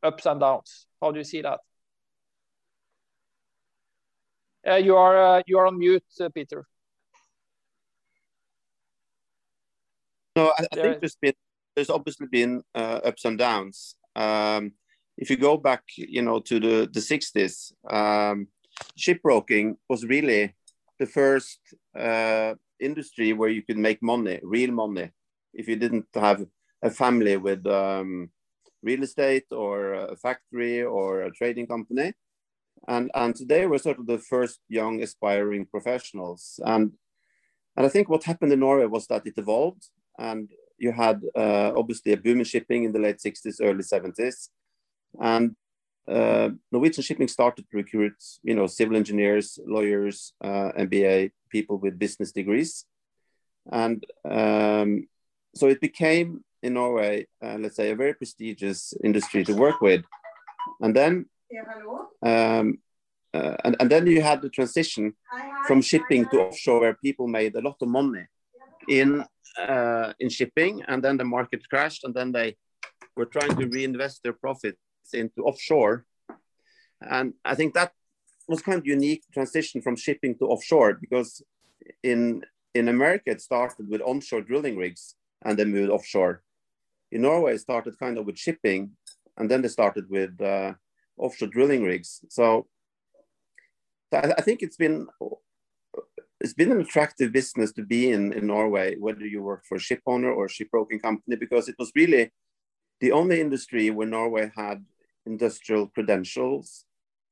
ups 0.05 0.25
and 0.25 0.39
downs? 0.39 0.87
How 1.01 1.11
do 1.11 1.17
you 1.17 1.23
see 1.23 1.41
that? 1.41 1.59
Uh, 4.67 4.75
you 4.75 4.95
are 4.95 5.37
uh, 5.37 5.41
you 5.45 5.57
are 5.59 5.67
on 5.67 5.77
mute, 5.77 6.03
uh, 6.19 6.29
Peter. 6.29 6.65
No, 10.35 10.51
I, 10.57 10.65
I 10.71 10.75
think 10.75 10.99
there's 10.99 11.17
been 11.21 11.33
there's 11.75 11.89
obviously 11.89 12.27
been 12.27 12.63
uh, 12.73 12.99
ups 13.03 13.25
and 13.25 13.37
downs. 13.37 13.95
Um, 14.15 14.71
if 15.17 15.29
you 15.29 15.37
go 15.37 15.57
back, 15.57 15.83
you 15.97 16.21
know, 16.21 16.39
to 16.39 16.59
the 16.59 16.89
the 16.91 16.99
60s, 16.99 17.73
um, 17.89 18.47
shipbroking 18.97 19.75
was 19.87 20.05
really 20.05 20.55
the 20.99 21.05
first 21.05 21.59
uh, 21.97 22.55
industry 22.79 23.33
where 23.33 23.49
you 23.49 23.61
could 23.61 23.77
make 23.77 24.01
money, 24.01 24.39
real 24.43 24.71
money, 24.71 25.11
if 25.53 25.67
you 25.67 25.75
didn't 25.75 26.07
have 26.13 26.45
a 26.81 26.89
family 26.89 27.37
with 27.37 27.65
um, 27.67 28.29
real 28.85 29.03
estate 29.03 29.47
or 29.51 29.93
a 29.93 30.15
factory 30.15 30.83
or 30.83 31.23
a 31.23 31.31
trading 31.31 31.67
company. 31.67 32.13
And, 32.87 33.09
and 33.13 33.35
today 33.35 33.65
we're 33.65 33.79
sort 33.79 33.99
of 33.99 34.05
the 34.07 34.19
first 34.19 34.59
young 34.69 35.01
aspiring 35.01 35.65
professionals. 35.65 36.59
And, 36.63 36.93
and 37.75 37.85
I 37.85 37.89
think 37.89 38.07
what 38.07 38.23
happened 38.23 38.53
in 38.53 38.59
Norway 38.59 38.85
was 38.85 39.07
that 39.07 39.25
it 39.25 39.33
evolved 39.37 39.83
and 40.19 40.49
you 40.77 40.91
had 40.91 41.21
uh, 41.35 41.71
obviously 41.75 42.13
a 42.13 42.17
boom 42.17 42.39
in 42.39 42.45
shipping 42.45 42.83
in 42.83 42.91
the 42.91 42.99
late 42.99 43.17
60s, 43.17 43.57
early 43.61 43.83
70s. 43.83 44.49
And 45.19 45.55
uh, 46.07 46.49
Norwegian 46.71 47.03
shipping 47.03 47.27
started 47.27 47.65
to 47.69 47.77
recruit, 47.77 48.15
you 48.43 48.53
know, 48.53 48.67
civil 48.67 48.95
engineers, 48.95 49.57
lawyers, 49.65 50.33
uh, 50.43 50.71
MBA 50.77 51.31
people 51.49 51.77
with 51.77 51.97
business 51.97 52.31
degrees, 52.31 52.85
and 53.71 54.05
um, 54.29 55.07
so 55.55 55.67
it 55.67 55.81
became 55.81 56.43
in 56.61 56.73
Norway, 56.73 57.27
uh, 57.43 57.57
let's 57.59 57.75
say, 57.75 57.91
a 57.91 57.95
very 57.95 58.13
prestigious 58.13 58.93
industry 59.03 59.43
to 59.43 59.53
work 59.53 59.81
with. 59.81 60.03
And 60.81 60.95
then, 60.95 61.25
um, 62.23 62.79
uh, 63.33 63.55
and, 63.63 63.75
and 63.79 63.89
then 63.89 64.07
you 64.07 64.21
had 64.21 64.41
the 64.41 64.49
transition 64.49 65.13
from 65.67 65.81
shipping 65.81 66.25
to 66.29 66.41
offshore, 66.41 66.81
where 66.81 66.93
people 66.95 67.27
made 67.27 67.55
a 67.55 67.61
lot 67.61 67.77
of 67.81 67.87
money 67.87 68.25
in 68.89 69.23
uh, 69.59 70.13
in 70.19 70.29
shipping, 70.29 70.81
and 70.87 71.03
then 71.03 71.17
the 71.17 71.23
market 71.23 71.61
crashed, 71.69 72.03
and 72.03 72.13
then 72.13 72.31
they 72.31 72.57
were 73.15 73.25
trying 73.25 73.55
to 73.55 73.67
reinvest 73.67 74.23
their 74.23 74.33
profits 74.33 74.79
into 75.13 75.43
offshore. 75.43 76.05
And 77.01 77.33
I 77.45 77.55
think 77.55 77.73
that 77.73 77.91
was 78.47 78.61
kind 78.61 78.77
of 78.77 78.85
unique 78.85 79.23
transition 79.33 79.81
from 79.81 79.95
shipping 79.95 80.35
to 80.39 80.45
offshore 80.45 80.93
because 80.93 81.41
in 82.03 82.43
in 82.73 82.89
America 82.89 83.31
it 83.31 83.41
started 83.41 83.87
with 83.89 84.01
onshore 84.01 84.41
drilling 84.41 84.77
rigs 84.77 85.15
and 85.43 85.57
then 85.57 85.71
moved 85.71 85.91
offshore. 85.91 86.41
In 87.11 87.21
Norway, 87.21 87.55
it 87.55 87.59
started 87.59 87.99
kind 87.99 88.17
of 88.17 88.25
with 88.25 88.37
shipping 88.37 88.91
and 89.37 89.49
then 89.49 89.61
they 89.61 89.67
started 89.67 90.09
with 90.09 90.39
uh, 90.41 90.73
offshore 91.17 91.49
drilling 91.49 91.83
rigs. 91.83 92.21
So, 92.29 92.67
so 94.11 94.19
I, 94.19 94.33
I, 94.37 94.41
think 94.41 94.61
it's 94.61 94.77
been 94.77 95.07
it's 96.39 96.53
been 96.53 96.71
an 96.71 96.81
attractive 96.81 97.31
business 97.31 97.71
to 97.73 97.83
be 97.83 98.11
in 98.11 98.33
in 98.33 98.47
Norway, 98.47 98.95
whether 98.97 99.25
you 99.25 99.41
work 99.41 99.63
for 99.67 99.75
a 99.75 99.79
ship 99.87 100.01
owner 100.05 100.31
or 100.31 100.45
a 100.45 100.49
shipbroking 100.49 101.01
company, 101.01 101.35
because 101.35 101.69
it 101.69 101.75
was 101.77 101.91
really 101.95 102.31
the 103.01 103.11
only 103.11 103.41
industry 103.41 103.89
where 103.89 104.07
Norway 104.07 104.51
had 104.55 104.85
industrial 105.25 105.87
credentials, 105.87 106.85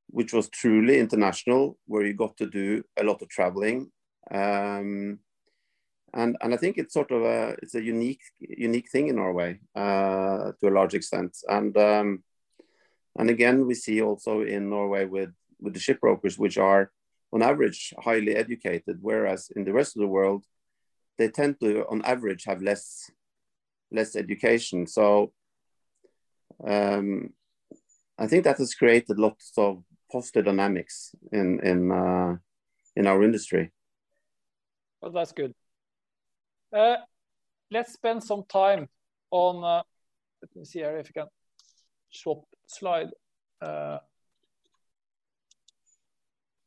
which 0.08 0.34
was 0.34 0.50
truly 0.50 1.00
international, 1.00 1.78
where 1.86 2.06
you 2.06 2.14
got 2.14 2.36
to 2.38 2.48
do 2.48 2.84
a 2.98 3.04
lot 3.04 3.22
of 3.22 3.30
traveling. 3.30 3.92
Um, 4.32 5.20
and, 6.14 6.38
and 6.42 6.54
I 6.54 6.58
think 6.58 6.78
it's 6.78 6.94
sort 6.94 7.12
of 7.12 7.24
a 7.24 7.56
it's 7.62 7.76
a 7.76 7.82
unique 7.82 8.22
unique 8.40 8.90
thing 8.90 9.08
in 9.08 9.16
Norway 9.16 9.60
uh, 9.76 10.52
to 10.60 10.68
a 10.68 10.76
large 10.78 10.94
extent. 10.94 11.38
And 11.48 11.76
um, 11.78 12.24
and 13.18 13.30
again, 13.30 13.66
we 13.66 13.74
see 13.74 14.02
also 14.02 14.42
in 14.42 14.70
Norway 14.70 15.06
with 15.06 15.34
with 15.60 15.74
the 15.74 15.80
shipbrokers, 15.80 16.38
which 16.38 16.58
are 16.58 16.92
on 17.32 17.42
average 17.42 17.94
highly 18.00 18.36
educated, 18.36 19.00
whereas 19.02 19.50
in 19.56 19.64
the 19.64 19.74
rest 19.74 19.96
of 19.96 20.02
the 20.02 20.08
world, 20.08 20.46
they 21.18 21.30
tend 21.30 21.60
to 21.62 21.86
on 21.90 22.04
average 22.06 22.44
have 22.46 22.62
less 22.62 23.10
less 23.92 24.16
education. 24.16 24.86
So 24.86 25.34
um, 26.66 27.34
I 28.20 28.28
think 28.28 28.44
that 28.44 28.60
has 28.60 28.76
created 28.76 29.18
lots 29.18 29.52
of 29.58 29.84
positive 30.12 30.46
dynamics 30.46 31.16
in 31.32 31.60
in 31.62 31.92
uh, 31.92 32.36
in 32.96 33.08
our 33.08 33.24
industry. 33.24 33.72
Well, 35.02 35.12
that's 35.12 35.32
good. 35.32 35.54
Uh, 36.74 36.96
let's 37.72 37.94
spend 37.94 38.24
some 38.24 38.44
time 38.50 38.88
on. 39.32 39.64
Uh, 39.64 39.84
let 40.42 40.56
me 40.56 40.66
see 40.66 40.80
here 40.80 40.98
if 40.98 41.08
you 41.08 41.14
can 41.14 41.28
swap 42.12 42.44
slide. 42.68 43.10
Uh, 43.62 44.00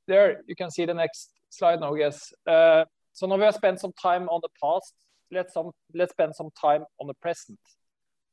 there, 0.06 0.42
you 0.46 0.54
can 0.54 0.70
see 0.70 0.84
the 0.84 0.94
next 0.94 1.30
slide 1.50 1.80
now. 1.80 1.94
Yes. 1.94 2.32
So 2.46 3.26
now 3.26 3.36
we 3.36 3.44
have 3.44 3.54
spent 3.54 3.80
some 3.80 3.92
time 4.00 4.28
on 4.28 4.40
the 4.42 4.50
past. 4.62 4.92
Let's 5.32 5.54
some 5.54 5.70
let's 5.94 6.12
spend 6.12 6.34
some 6.36 6.50
time 6.60 6.84
on 7.00 7.06
the 7.06 7.14
present. 7.14 7.58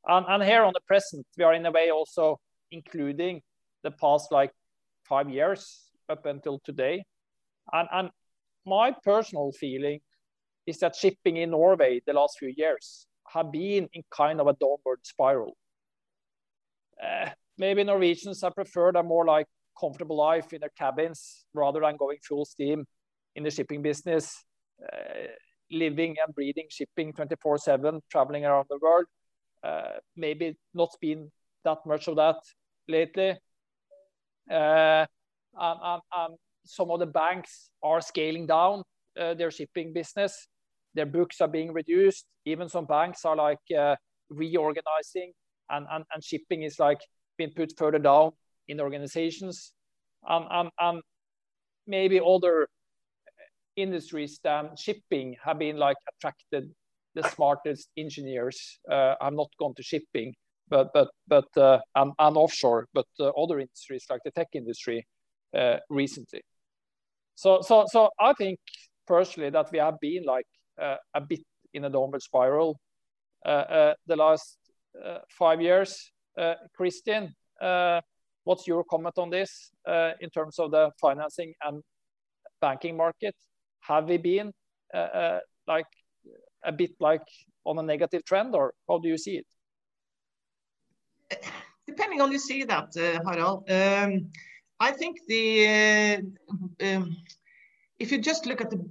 And, 0.06 0.26
and 0.28 0.42
here 0.42 0.62
on 0.62 0.74
the 0.74 0.82
present, 0.86 1.26
we 1.38 1.44
are 1.44 1.54
in 1.54 1.64
a 1.64 1.72
way 1.72 1.90
also 1.90 2.38
including 2.70 3.40
the 3.82 3.90
past 3.90 4.30
like 4.30 4.52
five 5.08 5.30
years 5.30 5.80
up 6.10 6.26
until 6.26 6.60
today. 6.64 7.02
And, 7.72 7.88
and 7.92 8.10
my 8.66 8.94
personal 9.02 9.52
feeling 9.58 10.00
is 10.66 10.78
that 10.78 10.96
shipping 10.96 11.36
in 11.36 11.50
Norway 11.50 12.00
the 12.06 12.12
last 12.12 12.38
few 12.38 12.52
years 12.56 13.06
have 13.32 13.50
been 13.52 13.88
in 13.92 14.02
kind 14.10 14.40
of 14.40 14.46
a 14.46 14.54
downward 14.54 15.00
spiral. 15.02 15.56
Uh, 17.02 17.30
maybe 17.58 17.84
Norwegians 17.84 18.42
have 18.42 18.54
preferred 18.54 18.96
a 18.96 19.02
more 19.02 19.24
like 19.24 19.46
comfortable 19.78 20.16
life 20.16 20.52
in 20.52 20.60
their 20.60 20.70
cabins 20.78 21.44
rather 21.52 21.80
than 21.80 21.96
going 21.96 22.18
full 22.26 22.44
steam 22.44 22.86
in 23.34 23.42
the 23.42 23.50
shipping 23.50 23.82
business, 23.82 24.44
uh, 24.82 25.28
living 25.70 26.16
and 26.24 26.34
breathing 26.34 26.66
shipping 26.68 27.12
24 27.12 27.58
7, 27.58 28.00
traveling 28.10 28.44
around 28.44 28.66
the 28.70 28.78
world. 28.80 29.06
Uh, 29.62 29.98
maybe 30.16 30.56
not 30.74 30.90
been 31.00 31.30
that 31.64 31.78
much 31.86 32.06
of 32.06 32.16
that 32.16 32.36
lately. 32.86 33.34
And, 34.48 35.08
and, 35.58 36.00
and, 36.14 36.34
some 36.66 36.90
of 36.90 36.98
the 36.98 37.06
banks 37.06 37.68
are 37.82 38.00
scaling 38.00 38.46
down 38.46 38.84
their 39.14 39.50
shipping 39.50 39.92
business. 39.92 40.48
Their 40.94 41.06
books 41.06 41.40
are 41.40 41.48
being 41.48 41.72
reduced. 41.72 42.26
Even 42.44 42.68
some 42.68 42.86
banks 42.86 43.24
are 43.24 43.36
like 43.36 43.58
uh, 43.76 43.96
reorganizing, 44.30 45.32
and, 45.70 45.86
and, 45.90 46.04
and 46.12 46.24
shipping 46.24 46.62
is 46.62 46.78
like 46.78 47.00
being 47.36 47.52
put 47.56 47.72
further 47.76 47.98
down 47.98 48.32
in 48.68 48.80
organizations. 48.80 49.72
And, 50.26 50.46
and, 50.50 50.70
and 50.78 51.02
maybe 51.86 52.20
other 52.20 52.68
industries 53.76 54.40
than 54.42 54.70
shipping 54.76 55.36
have 55.44 55.58
been 55.58 55.76
like 55.76 55.96
attracted 56.16 56.70
the 57.14 57.28
smartest 57.30 57.88
engineers. 57.96 58.78
Uh, 58.90 59.14
I'm 59.20 59.36
not 59.36 59.48
gone 59.58 59.74
to 59.76 59.82
shipping, 59.82 60.34
but 60.68 60.88
but 60.92 61.08
but 61.28 61.46
uh, 61.56 61.78
and, 61.94 62.12
and 62.18 62.36
offshore, 62.36 62.86
but 62.92 63.06
uh, 63.20 63.28
other 63.30 63.60
industries 63.60 64.04
like 64.10 64.20
the 64.24 64.30
tech 64.30 64.48
industry 64.52 65.06
uh, 65.56 65.76
recently. 65.90 66.42
So 67.34 67.60
so 67.62 67.86
so 67.88 68.10
I 68.20 68.32
think 68.34 68.58
personally 69.06 69.50
that 69.50 69.70
we 69.72 69.78
have 69.78 69.98
been 70.00 70.24
like 70.24 70.46
a 70.78 71.20
bit 71.20 71.40
in 71.72 71.84
a 71.84 71.90
downward 71.90 72.22
spiral 72.22 72.78
uh, 73.44 73.94
the 74.06 74.16
last 74.16 74.58
five 75.30 75.60
years. 75.60 76.12
Kristin, 76.78 77.32
what's 78.44 78.66
your 78.66 78.84
comment 78.84 79.18
on 79.18 79.30
this 79.30 79.70
in 80.20 80.30
terms 80.30 80.58
of 80.58 80.70
the 80.70 80.90
financing 81.00 81.54
and 81.62 81.82
banking 82.60 82.96
market? 82.96 83.34
Have 83.80 84.08
we 84.08 84.16
been 84.18 84.52
like 85.66 85.86
a 86.64 86.72
bit 86.72 86.92
like 87.00 87.26
on 87.64 87.78
a 87.78 87.82
negative 87.82 88.24
trend, 88.24 88.54
or 88.54 88.72
how 88.88 88.98
do 88.98 89.08
you 89.08 89.18
see 89.18 89.42
it? 89.42 89.46
Depending 91.86 92.20
on 92.20 92.32
you 92.32 92.38
see 92.38 92.64
that, 92.64 92.88
uh, 92.96 93.20
Harald. 93.26 93.70
Um, 93.70 94.30
I 94.80 94.90
think 94.92 95.18
the 95.28 95.66
uh, 95.66 96.86
um, 96.86 97.16
if 97.98 98.10
you 98.10 98.18
just 98.18 98.46
look 98.46 98.60
at 98.60 98.70
the 98.70 98.84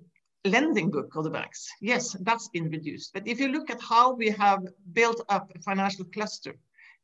lending 0.45 0.91
book 0.91 1.15
of 1.15 1.23
the 1.23 1.29
banks, 1.29 1.67
yes, 1.81 2.15
that's 2.21 2.49
been 2.49 2.69
reduced. 2.69 3.13
But 3.13 3.27
if 3.27 3.39
you 3.39 3.49
look 3.49 3.69
at 3.69 3.81
how 3.81 4.13
we 4.13 4.29
have 4.29 4.61
built 4.93 5.21
up 5.29 5.51
a 5.55 5.59
financial 5.59 6.05
cluster 6.05 6.55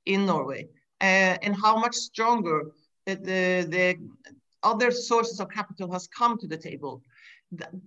in 0.06 0.26
Norway 0.26 0.68
uh, 1.02 1.38
and 1.44 1.56
how 1.56 1.78
much 1.78 1.96
stronger 1.96 2.72
the, 3.06 3.16
the 3.16 3.96
other 4.64 4.92
sources 4.92 5.40
of 5.40 5.50
capital 5.50 5.92
has 5.92 6.08
come 6.08 6.38
to 6.40 6.48
the 6.48 6.58
table, 6.58 7.02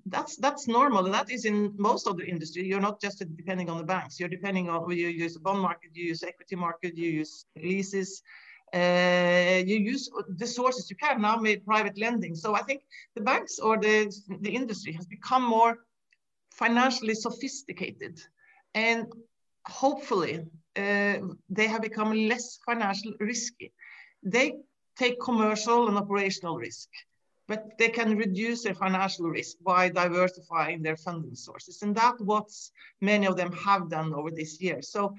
that's 0.06 0.36
that's 0.38 0.66
normal. 0.66 1.04
That 1.04 1.30
is 1.30 1.44
in 1.44 1.72
most 1.76 2.08
of 2.08 2.16
the 2.16 2.26
industry. 2.26 2.64
You're 2.64 2.80
not 2.80 3.00
just 3.00 3.22
depending 3.36 3.70
on 3.70 3.78
the 3.78 3.84
banks. 3.84 4.18
You're 4.18 4.28
depending 4.28 4.68
on 4.68 4.90
you 4.90 5.08
use 5.08 5.34
the 5.34 5.40
bond 5.40 5.60
market, 5.60 5.90
you 5.94 6.04
use 6.06 6.24
equity 6.24 6.56
market, 6.56 6.96
you 6.96 7.10
use 7.10 7.46
leases, 7.56 8.22
you 8.74 9.76
use 9.76 10.10
the 10.28 10.46
sources 10.46 10.90
you 10.90 10.96
can 10.96 11.20
now 11.20 11.36
made 11.36 11.64
private 11.64 11.98
lending. 11.98 12.34
So 12.34 12.54
I 12.54 12.62
think 12.62 12.82
the 13.14 13.20
banks 13.20 13.58
or 13.58 13.78
the, 13.78 14.12
the 14.40 14.50
industry 14.50 14.92
has 14.92 15.06
become 15.06 15.42
more 15.42 15.78
financially 16.52 17.14
sophisticated 17.14 18.20
and 18.74 19.06
hopefully 19.66 20.44
uh, 20.76 21.18
they 21.50 21.66
have 21.66 21.82
become 21.82 22.12
less 22.12 22.58
financially 22.64 23.14
risky. 23.20 23.72
They 24.22 24.54
take 24.96 25.20
commercial 25.20 25.88
and 25.88 25.96
operational 25.96 26.56
risk, 26.56 26.88
but 27.48 27.78
they 27.78 27.88
can 27.88 28.16
reduce 28.16 28.62
their 28.62 28.74
financial 28.74 29.28
risk 29.28 29.56
by 29.62 29.88
diversifying 29.88 30.82
their 30.82 30.96
funding 30.96 31.34
sources. 31.34 31.82
And 31.82 31.94
that's 31.94 32.20
what 32.20 32.48
many 33.00 33.26
of 33.26 33.36
them 33.36 33.52
have 33.52 33.90
done 33.90 34.14
over 34.14 34.30
this 34.30 34.60
year. 34.60 34.80
So 34.82 35.14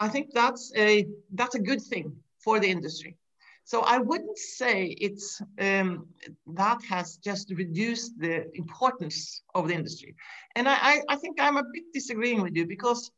I 0.00 0.08
think 0.08 0.32
that's 0.32 0.72
a, 0.76 1.06
that's 1.32 1.54
a 1.54 1.60
good 1.60 1.82
thing 1.82 2.16
for 2.44 2.60
the 2.60 2.68
industry. 2.68 3.16
So 3.64 3.80
I 3.80 3.96
wouldn't 3.96 4.38
say 4.38 4.94
it's 5.00 5.40
um, 5.58 6.06
that 6.48 6.82
has 6.84 7.16
just 7.16 7.50
reduced 7.50 8.12
the 8.18 8.46
importance 8.54 9.42
of 9.54 9.68
the 9.68 9.74
industry. 9.74 10.14
And 10.54 10.68
I, 10.68 11.00
I, 11.08 11.16
think 11.16 11.40
I'm 11.40 11.56
a 11.56 11.64
bit 11.72 11.84
disagreeing 11.94 12.42
with 12.42 12.54
you 12.54 12.66
because 12.66 13.10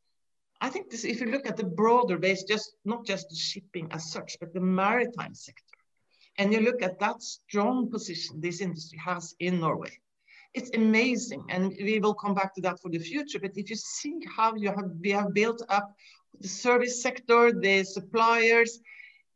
I 0.60 0.70
think 0.70 0.90
this, 0.90 1.04
if 1.04 1.20
you 1.20 1.26
look 1.26 1.46
at 1.48 1.56
the 1.56 1.64
broader 1.64 2.16
base, 2.16 2.44
just 2.44 2.76
not 2.84 3.04
just 3.04 3.36
shipping 3.36 3.88
as 3.90 4.12
such, 4.12 4.36
but 4.38 4.54
the 4.54 4.60
maritime 4.60 5.34
sector, 5.34 5.62
and 6.38 6.52
you 6.52 6.60
look 6.60 6.80
at 6.80 7.00
that 7.00 7.22
strong 7.22 7.90
position 7.90 8.40
this 8.40 8.60
industry 8.60 9.00
has 9.04 9.34
in 9.40 9.58
Norway, 9.58 9.98
it's 10.54 10.70
amazing. 10.74 11.44
And 11.48 11.74
we 11.78 11.98
will 11.98 12.14
come 12.14 12.34
back 12.34 12.54
to 12.54 12.60
that 12.62 12.80
for 12.80 12.88
the 12.88 13.00
future. 13.00 13.40
But 13.40 13.56
if 13.56 13.68
you 13.68 13.76
see 13.76 14.20
how 14.36 14.54
you 14.54 14.68
have 14.68 14.90
we 15.00 15.10
have 15.10 15.34
built 15.34 15.60
up 15.68 15.92
the 16.40 16.48
service 16.48 17.02
sector, 17.02 17.52
the 17.52 17.82
suppliers, 17.84 18.80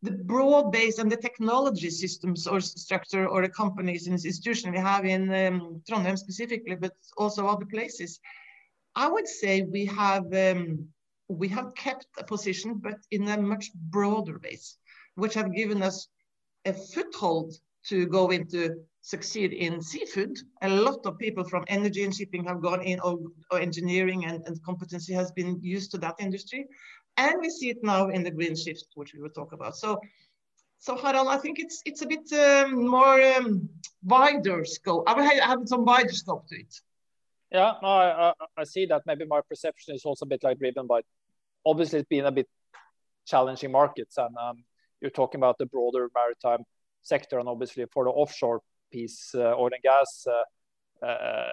the 0.02 0.12
broad 0.12 0.72
base 0.72 0.98
and 0.98 1.12
the 1.12 1.16
technology 1.16 1.90
systems 1.90 2.46
or 2.46 2.60
structure 2.60 3.28
or 3.28 3.42
the 3.42 3.48
companies 3.48 4.06
and 4.06 4.14
institutions 4.14 4.72
we 4.72 4.78
have 4.78 5.04
in 5.04 5.22
um, 5.34 5.82
Trondheim 5.88 6.16
specifically, 6.16 6.74
but 6.74 6.92
also 7.18 7.46
other 7.46 7.66
places, 7.66 8.18
I 8.94 9.08
would 9.08 9.28
say 9.28 9.62
we 9.62 9.84
have 9.86 10.32
um, 10.34 10.88
we 11.28 11.48
have 11.48 11.74
kept 11.74 12.06
a 12.18 12.24
position, 12.24 12.74
but 12.74 12.98
in 13.10 13.28
a 13.28 13.40
much 13.40 13.72
broader 13.74 14.38
base, 14.38 14.78
which 15.14 15.34
have 15.34 15.54
given 15.54 15.82
us 15.82 16.08
a 16.64 16.72
foothold 16.72 17.54
to 17.86 18.06
go 18.06 18.30
into 18.30 18.76
succeed 19.02 19.52
in 19.52 19.80
seafood. 19.80 20.36
A 20.62 20.68
lot 20.68 21.06
of 21.06 21.18
people 21.18 21.44
from 21.44 21.64
energy 21.68 22.04
and 22.04 22.14
shipping 22.14 22.44
have 22.44 22.60
gone 22.60 22.82
in, 22.82 23.00
or, 23.00 23.18
or 23.50 23.60
engineering 23.60 24.24
and, 24.26 24.42
and 24.46 24.62
competency 24.62 25.14
has 25.14 25.30
been 25.32 25.58
used 25.62 25.90
to 25.92 25.98
that 25.98 26.16
industry. 26.18 26.66
And 27.24 27.34
we 27.42 27.50
see 27.58 27.68
it 27.74 27.80
now 27.92 28.02
in 28.16 28.20
the 28.26 28.34
green 28.38 28.56
shift, 28.64 28.88
which 28.98 29.12
we 29.14 29.20
will 29.22 29.34
talk 29.40 29.52
about. 29.52 29.74
So, 29.76 30.00
so 30.78 30.96
Harald, 31.02 31.28
I 31.36 31.38
think 31.42 31.58
it's 31.64 31.78
it's 31.84 32.02
a 32.06 32.08
bit 32.14 32.26
um, 32.46 32.68
more 32.96 33.20
um, 33.34 33.48
wider 34.14 34.64
scope. 34.64 35.04
I 35.10 35.12
will 35.16 35.28
have 35.50 35.60
some 35.72 35.84
wider 35.84 36.14
scope 36.22 36.44
to 36.48 36.56
it. 36.64 36.72
Yeah, 37.52 37.72
no, 37.82 37.88
I, 37.88 38.32
I 38.62 38.64
see 38.64 38.86
that. 38.86 39.02
Maybe 39.10 39.24
my 39.26 39.42
perception 39.50 39.94
is 39.96 40.04
also 40.08 40.24
a 40.24 40.28
bit 40.32 40.42
like 40.46 40.58
driven 40.58 40.86
by, 40.86 41.00
obviously, 41.70 41.98
it's 41.98 42.08
been 42.08 42.26
a 42.32 42.32
bit 42.40 42.48
challenging 43.26 43.72
markets, 43.80 44.16
and 44.16 44.34
um, 44.36 44.56
you're 45.00 45.16
talking 45.20 45.40
about 45.40 45.56
the 45.58 45.66
broader 45.66 46.08
maritime 46.14 46.64
sector, 47.02 47.38
and 47.40 47.48
obviously 47.48 47.84
for 47.92 48.04
the 48.04 48.10
offshore 48.22 48.60
piece, 48.92 49.34
uh, 49.34 49.60
oil 49.60 49.70
and 49.76 49.82
gas 49.82 50.26
uh, 50.26 51.06
uh, 51.06 51.44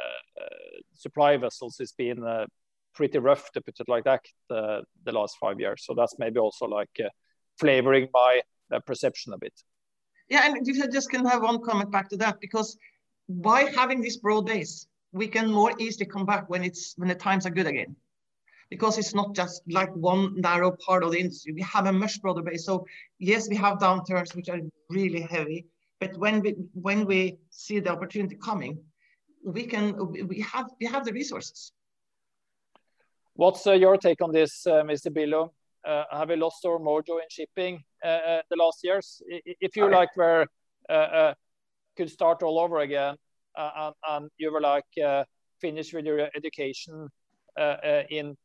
supply 0.93 1.37
vessels 1.37 1.75
has 1.79 1.91
been 1.91 2.23
uh, 2.23 2.45
pretty 2.97 3.19
rough 3.19 3.51
to 3.51 3.61
put 3.61 3.79
it 3.79 3.87
like 3.87 4.03
that 4.03 4.23
the, 4.49 4.81
the 5.05 5.11
last 5.11 5.37
five 5.39 5.59
years. 5.59 5.83
So 5.85 5.93
that's 5.93 6.15
maybe 6.19 6.39
also 6.39 6.65
like 6.65 6.95
uh, 6.99 7.09
flavoring 7.59 8.09
my 8.13 8.41
uh, 8.73 8.79
perception 8.89 9.33
a 9.33 9.37
bit. 9.37 9.53
Yeah, 10.29 10.41
and 10.45 10.67
if 10.67 10.83
I 10.83 10.87
just 10.87 11.09
can 11.09 11.25
have 11.25 11.41
one 11.43 11.61
comment 11.61 11.91
back 11.91 12.09
to 12.09 12.17
that, 12.17 12.41
because 12.41 12.77
by 13.29 13.61
having 13.79 14.01
this 14.01 14.17
broad 14.17 14.45
base, 14.47 14.87
we 15.13 15.27
can 15.27 15.49
more 15.49 15.71
easily 15.79 16.05
come 16.05 16.25
back 16.25 16.49
when 16.49 16.63
it's 16.63 16.93
when 16.97 17.07
the 17.07 17.15
times 17.15 17.45
are 17.45 17.55
good 17.59 17.67
again. 17.67 17.95
Because 18.69 18.97
it's 18.97 19.15
not 19.15 19.33
just 19.33 19.61
like 19.69 19.91
one 19.95 20.23
narrow 20.47 20.71
part 20.85 21.03
of 21.03 21.11
the 21.11 21.19
industry. 21.19 21.53
We 21.53 21.61
have 21.61 21.85
a 21.85 21.93
much 21.93 22.21
broader 22.21 22.41
base. 22.41 22.65
So 22.65 22.85
yes, 23.17 23.47
we 23.47 23.55
have 23.55 23.77
downturns 23.77 24.35
which 24.35 24.49
are 24.49 24.59
really 24.89 25.21
heavy, 25.21 25.67
but 26.01 26.17
when 26.17 26.41
we 26.41 26.51
when 26.87 27.05
we 27.05 27.37
see 27.49 27.79
the 27.79 27.91
opportunity 27.91 28.35
coming, 28.35 28.73
we 29.45 29.63
can 29.65 29.85
we 30.27 30.41
have 30.41 30.67
we 30.81 30.85
have 30.87 31.05
the 31.05 31.13
resources. 31.13 31.71
What's 33.37 33.67
uh, 33.67 33.73
your 33.73 33.97
take 33.97 34.19
on 34.23 34.31
this, 34.31 34.65
uh, 34.65 34.81
Mr. 34.81 35.11
Billung? 35.11 35.51
Uh, 35.87 36.05
have 36.11 36.31
you 36.31 36.37
lost 36.37 36.65
our 36.65 36.79
mojo 36.79 37.21
in 37.21 37.27
shipping 37.29 37.83
the 38.01 38.57
last 38.57 38.79
years? 38.83 39.21
If 39.27 39.75
you 39.75 39.91
like 39.91 40.09
were 40.17 40.47
could 41.95 42.09
start 42.09 42.41
all 42.41 42.59
over 42.59 42.79
again, 42.79 43.15
and, 43.55 43.93
and, 44.09 44.29
you 44.39 44.51
were 44.51 44.59
like 44.59 44.85
finished 45.61 45.93
with 45.93 46.05
your 46.05 46.27
education 46.35 47.09
in 48.09 48.35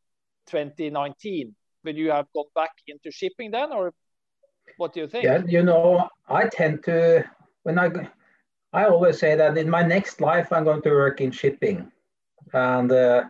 2019, 0.46 1.54
would 1.84 1.96
you 1.96 2.10
have 2.10 2.26
gone 2.34 2.44
back 2.54 2.72
into 2.86 3.10
shipping 3.10 3.50
then, 3.50 3.72
or 3.72 3.94
what 4.76 4.92
do 4.92 5.00
you 5.00 5.08
think? 5.08 5.24
Yeah, 5.24 5.42
you 5.46 5.62
know, 5.62 6.06
I 6.28 6.48
tend 6.48 6.84
to 6.84 7.24
when 7.62 7.78
I 7.78 7.88
I 8.74 8.84
always 8.84 9.18
say 9.18 9.36
that 9.36 9.56
in 9.56 9.70
my 9.70 9.82
next 9.82 10.20
life 10.20 10.52
I'm 10.52 10.64
going 10.64 10.82
to 10.82 10.90
work 10.90 11.22
in 11.22 11.30
shipping, 11.30 11.90
and 12.52 12.92
uh, 12.92 13.24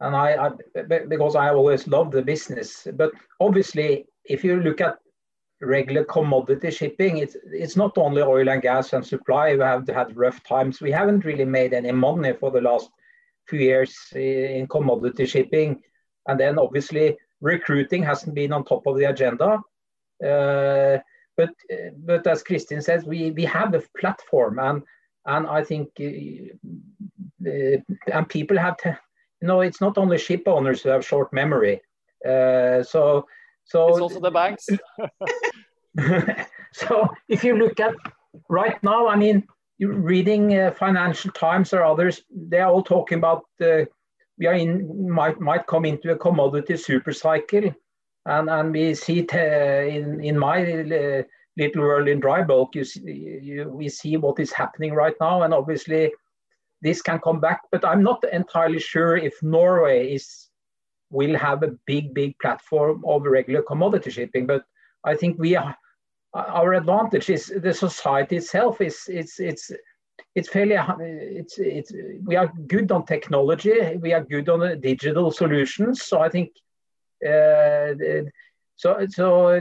and 0.00 0.16
I, 0.16 0.46
I, 0.46 0.82
because 0.82 1.36
I 1.36 1.50
always 1.50 1.86
loved 1.86 2.12
the 2.12 2.22
business. 2.22 2.86
But 2.94 3.12
obviously, 3.38 4.06
if 4.24 4.42
you 4.44 4.60
look 4.60 4.80
at 4.80 4.96
regular 5.60 6.04
commodity 6.04 6.70
shipping, 6.70 7.18
it's 7.18 7.36
it's 7.44 7.76
not 7.76 7.98
only 7.98 8.22
oil 8.22 8.48
and 8.48 8.62
gas 8.62 8.92
and 8.92 9.06
supply 9.06 9.52
who 9.52 9.60
have 9.60 9.86
had 9.88 10.16
rough 10.16 10.42
times. 10.44 10.80
We 10.80 10.90
haven't 10.90 11.24
really 11.24 11.44
made 11.44 11.74
any 11.74 11.92
money 11.92 12.32
for 12.32 12.50
the 12.50 12.62
last 12.62 12.90
few 13.46 13.60
years 13.60 13.94
in 14.14 14.66
commodity 14.68 15.26
shipping, 15.26 15.82
and 16.26 16.40
then 16.40 16.58
obviously 16.58 17.18
recruiting 17.40 18.02
hasn't 18.02 18.34
been 18.34 18.52
on 18.52 18.64
top 18.64 18.86
of 18.86 18.96
the 18.96 19.04
agenda. 19.04 19.58
Uh, 20.24 20.98
but 21.36 21.50
but 22.04 22.26
as 22.26 22.42
Kristin 22.42 22.82
says, 22.82 23.04
we 23.04 23.30
we 23.32 23.44
have 23.44 23.74
a 23.74 23.82
platform, 23.98 24.58
and 24.58 24.82
and 25.26 25.46
I 25.46 25.62
think 25.62 25.90
uh, 26.00 27.76
and 28.12 28.28
people 28.28 28.58
have 28.58 28.76
you 28.84 28.96
know, 29.48 29.60
it's 29.60 29.80
not 29.80 29.98
only 29.98 30.18
ship 30.18 30.42
owners 30.46 30.82
who 30.82 30.90
have 30.90 31.06
short 31.06 31.32
memory. 31.32 31.80
Uh, 32.24 32.82
so, 32.82 33.26
so 33.64 33.88
it's 33.88 34.00
also 34.00 34.20
the 34.20 34.30
banks. 34.30 34.68
so, 36.72 37.08
if 37.28 37.44
you 37.44 37.56
look 37.56 37.80
at 37.80 37.94
right 38.48 38.82
now, 38.82 39.08
I 39.08 39.16
mean, 39.16 39.46
reading 39.80 40.58
uh, 40.58 40.72
Financial 40.72 41.30
Times 41.32 41.72
or 41.72 41.84
others, 41.84 42.22
they're 42.30 42.66
all 42.66 42.82
talking 42.82 43.18
about 43.18 43.44
uh, 43.60 43.84
we 44.38 44.46
are 44.46 44.54
in 44.54 45.10
might 45.10 45.40
might 45.40 45.66
come 45.66 45.84
into 45.84 46.12
a 46.12 46.16
commodity 46.16 46.76
super 46.76 47.12
cycle, 47.12 47.74
and 48.26 48.50
and 48.50 48.72
we 48.72 48.94
see 48.94 49.20
it 49.20 49.34
uh, 49.34 49.86
in 49.86 50.20
in 50.22 50.38
my 50.38 50.62
uh, 50.62 51.22
little 51.56 51.82
world 51.82 52.08
in 52.08 52.20
dry 52.20 52.42
bulk. 52.42 52.74
You, 52.74 52.84
see, 52.84 53.38
you 53.42 53.68
we 53.68 53.88
see 53.88 54.16
what 54.16 54.40
is 54.40 54.52
happening 54.52 54.94
right 54.94 55.14
now, 55.20 55.42
and 55.42 55.54
obviously 55.54 56.12
this 56.82 57.02
can 57.02 57.18
come 57.18 57.40
back, 57.40 57.60
but 57.70 57.84
I'm 57.84 58.02
not 58.02 58.24
entirely 58.32 58.80
sure 58.80 59.16
if 59.16 59.42
Norway 59.42 60.14
is 60.14 60.50
will 61.10 61.36
have 61.36 61.62
a 61.62 61.76
big, 61.86 62.14
big 62.14 62.38
platform 62.38 63.04
of 63.06 63.22
regular 63.22 63.62
commodity 63.62 64.10
shipping. 64.10 64.46
But 64.46 64.62
I 65.04 65.14
think 65.16 65.38
we 65.38 65.56
are, 65.56 65.76
our 66.34 66.74
advantage 66.74 67.28
is 67.30 67.46
the 67.46 67.74
society 67.74 68.36
itself 68.36 68.80
is 68.80 69.02
it's 69.08 69.40
it's 69.40 69.70
it's 70.34 70.48
fairly 70.48 70.76
it's 71.40 71.58
it's 71.58 71.92
we 72.24 72.36
are 72.36 72.52
good 72.66 72.92
on 72.92 73.04
technology, 73.04 73.96
we 73.96 74.12
are 74.12 74.24
good 74.24 74.48
on 74.48 74.80
digital 74.80 75.30
solutions. 75.30 76.04
So 76.04 76.20
I 76.20 76.28
think 76.28 76.50
uh, 77.26 77.94
so 78.76 79.06
so 79.08 79.60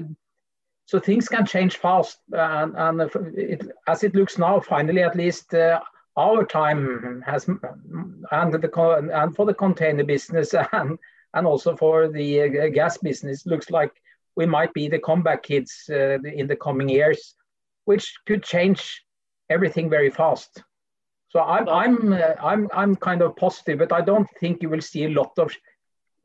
so 0.85 0.99
things 0.99 1.27
can 1.27 1.45
change 1.45 1.77
fast, 1.77 2.17
and, 2.31 2.75
and 2.75 3.01
it, 3.35 3.61
as 3.87 4.03
it 4.03 4.15
looks 4.15 4.37
now, 4.37 4.59
finally 4.59 5.03
at 5.03 5.15
least. 5.15 5.53
Uh, 5.53 5.79
our 6.17 6.45
time 6.45 7.21
has 7.25 7.47
and 7.47 8.53
the 8.53 9.11
and 9.13 9.35
for 9.35 9.45
the 9.45 9.53
container 9.53 10.03
business 10.03 10.53
and 10.73 10.97
and 11.33 11.47
also 11.47 11.75
for 11.75 12.07
the 12.07 12.41
uh, 12.41 12.67
gas 12.69 12.97
business 12.97 13.45
looks 13.45 13.69
like 13.69 13.91
we 14.35 14.45
might 14.45 14.73
be 14.73 14.87
the 14.87 14.99
comeback 14.99 15.43
kids 15.43 15.89
uh, 15.89 16.17
in 16.23 16.47
the 16.47 16.55
coming 16.55 16.89
years, 16.89 17.35
which 17.85 18.15
could 18.25 18.43
change 18.43 19.03
everything 19.49 19.89
very 19.89 20.09
fast. 20.09 20.63
So 21.29 21.41
I'm 21.41 21.67
I'm 21.69 22.13
uh, 22.13 22.35
I'm 22.41 22.69
I'm 22.73 22.95
kind 22.95 23.21
of 23.21 23.35
positive, 23.35 23.79
but 23.79 23.91
I 23.91 24.01
don't 24.01 24.29
think 24.39 24.61
you 24.61 24.69
will 24.69 24.81
see 24.81 25.03
a 25.05 25.09
lot 25.09 25.31
of 25.37 25.53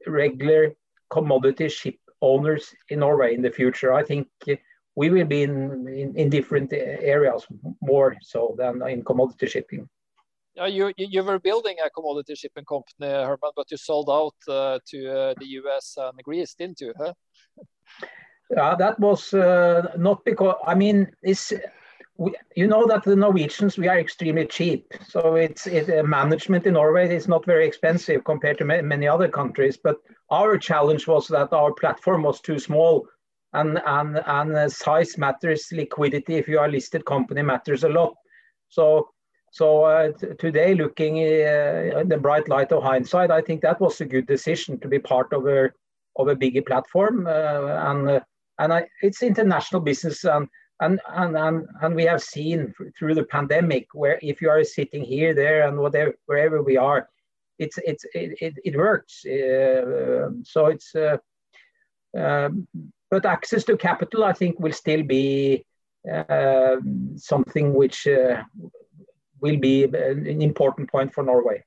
regular 0.07 0.75
commodity 1.11 1.69
ship 1.69 1.97
owners 2.21 2.75
in 2.89 3.01
Norway 3.01 3.35
in 3.35 3.43
the 3.43 3.51
future. 3.51 3.93
I 3.93 4.03
think 4.03 4.29
we 4.97 5.11
will 5.11 5.27
be 5.27 5.43
in, 5.43 5.89
in, 5.89 6.17
in 6.17 6.31
different 6.31 6.73
areas 6.73 7.47
more 7.83 8.17
so 8.23 8.55
than 8.59 8.83
in 8.89 9.05
commodity 9.05 9.47
shipping. 9.47 9.89
Yeah, 10.55 10.67
you 10.67 10.93
you 10.97 11.25
were 11.25 11.41
building 11.41 11.77
a 11.85 11.91
commodity 11.91 12.37
shipping 12.37 12.65
company, 12.65 13.11
Herman, 13.11 13.53
but 13.57 13.71
you 13.73 13.77
sold 13.77 14.09
out 14.09 14.37
uh, 14.49 14.79
to 14.87 14.99
uh, 15.11 15.35
the 15.41 15.47
US 15.61 15.97
and 15.97 16.17
Greece, 16.23 16.55
didn't 16.55 16.81
you? 16.81 16.95
Huh? 16.97 17.13
Yeah, 18.51 18.77
that 18.77 19.01
was 19.01 19.35
uh, 19.35 19.93
not 19.97 20.25
because 20.25 20.55
I 20.65 20.75
mean 20.77 21.11
it's 21.23 21.53
we, 22.17 22.33
you 22.55 22.69
know 22.69 22.87
that 22.87 23.03
the 23.03 23.17
Norwegians 23.17 23.77
we 23.77 23.89
are 23.89 23.99
extremely 23.99 24.47
cheap, 24.47 24.95
so 25.09 25.35
it's 25.35 25.67
it, 25.67 25.91
uh, 25.91 26.05
management 26.05 26.67
in 26.67 26.75
Norway 26.75 27.13
is 27.13 27.27
not 27.27 27.45
very 27.45 27.67
expensive 27.67 28.23
compared 28.23 28.59
to 28.59 28.65
ma 28.65 28.81
many 28.81 29.09
other 29.09 29.29
countries. 29.29 29.77
But 29.77 29.97
our 30.31 30.57
challenge 30.57 31.09
was 31.09 31.27
that 31.29 31.53
our 31.53 31.73
platform 31.73 32.23
was 32.23 32.41
too 32.41 32.61
small, 32.61 33.09
and 33.55 33.81
and 33.87 34.23
and 34.27 34.57
uh, 34.57 34.69
size 34.69 35.17
matters, 35.17 35.69
liquidity 35.73 36.35
if 36.35 36.49
you 36.49 36.59
are 36.59 36.67
a 36.67 36.71
listed 36.71 37.05
company 37.05 37.43
matters 37.43 37.85
a 37.85 37.89
lot. 37.89 38.15
So 38.69 39.09
so 39.55 39.85
uh, 39.85 40.11
today, 40.41 40.75
looking 40.75 41.19
uh, 41.19 42.01
in 42.01 42.09
the 42.09 42.19
bright 42.19 42.49
light 42.49 42.73
of 42.73 42.83
hindsight, 42.83 43.31
I 43.31 43.41
think 43.41 43.63
that 43.63 43.81
was 43.81 44.01
a 44.01 44.05
good 44.05 44.27
decision 44.27 44.81
to 44.81 44.89
be 44.89 44.99
part 44.99 45.33
of 45.33 45.47
a 45.47 45.71
of 46.17 46.27
a 46.27 46.35
bigger 46.35 46.63
platform, 46.63 47.29
uh, 47.29 47.91
and 47.91 48.11
uh, 48.11 48.21
and 48.59 48.73
I, 48.73 48.87
it's 49.01 49.23
international 49.23 49.81
business, 49.81 50.25
and, 50.25 50.49
and 50.81 51.01
and 51.09 51.37
and 51.37 51.67
and 51.83 51.95
we 51.95 52.05
have 52.05 52.21
seen 52.21 52.75
through 52.99 53.15
the 53.15 53.25
pandemic 53.25 53.87
where 53.93 54.19
if 54.23 54.43
you 54.43 54.51
are 54.51 54.65
sitting 54.65 55.05
here, 55.05 55.35
there, 55.35 55.69
and 55.69 55.79
whatever 55.79 56.15
wherever 56.27 56.61
we 56.61 56.77
are, 56.77 57.09
it's 57.61 57.79
it's 57.85 58.05
it 58.13 58.37
it, 58.41 58.55
it 58.65 58.77
works. 58.77 59.25
Uh, 59.25 60.31
so 60.43 60.67
it's. 60.67 60.93
Um, 62.17 62.69
but 63.15 63.27
access 63.27 63.63
to 63.63 63.77
capital, 63.77 64.25
I 64.25 64.33
think, 64.33 64.59
will 64.59 64.73
still 64.73 65.05
be 65.05 65.65
uh, 66.13 66.79
something 67.15 67.73
which 67.73 68.09
uh, 68.09 68.43
will 69.41 69.57
be 69.57 69.85
an 69.85 70.43
important 70.43 70.91
point 70.91 71.15
for 71.15 71.23
Norway. 71.23 71.63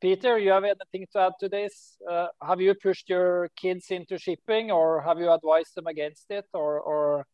Peter, 0.00 0.36
you 0.40 0.50
have 0.50 0.64
anything 0.64 1.06
to 1.12 1.18
add 1.20 1.34
to 1.38 1.48
this? 1.48 1.98
Uh, 2.10 2.26
have 2.42 2.60
you 2.60 2.74
pushed 2.74 3.08
your 3.08 3.48
kids 3.54 3.92
into 3.92 4.18
shipping 4.18 4.72
or 4.72 5.00
have 5.02 5.20
you 5.20 5.30
advised 5.30 5.76
them 5.76 5.86
against 5.86 6.26
it 6.30 6.46
or, 6.52 6.80
or 6.80 7.24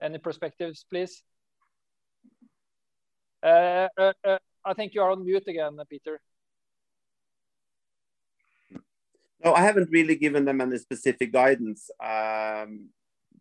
any 0.00 0.16
perspectives, 0.16 0.86
please? 0.88 1.22
Uh, 3.42 3.88
uh, 3.98 4.12
uh 4.24 4.38
I 4.64 4.72
think 4.72 4.94
you 4.94 5.02
are 5.02 5.10
on 5.10 5.22
mute 5.22 5.46
again, 5.46 5.76
Peter. 5.90 6.18
No, 9.44 9.52
I 9.52 9.62
haven't 9.62 9.90
really 9.90 10.16
given 10.16 10.44
them 10.44 10.60
any 10.60 10.78
specific 10.78 11.32
guidance, 11.32 11.90
um, 12.02 12.88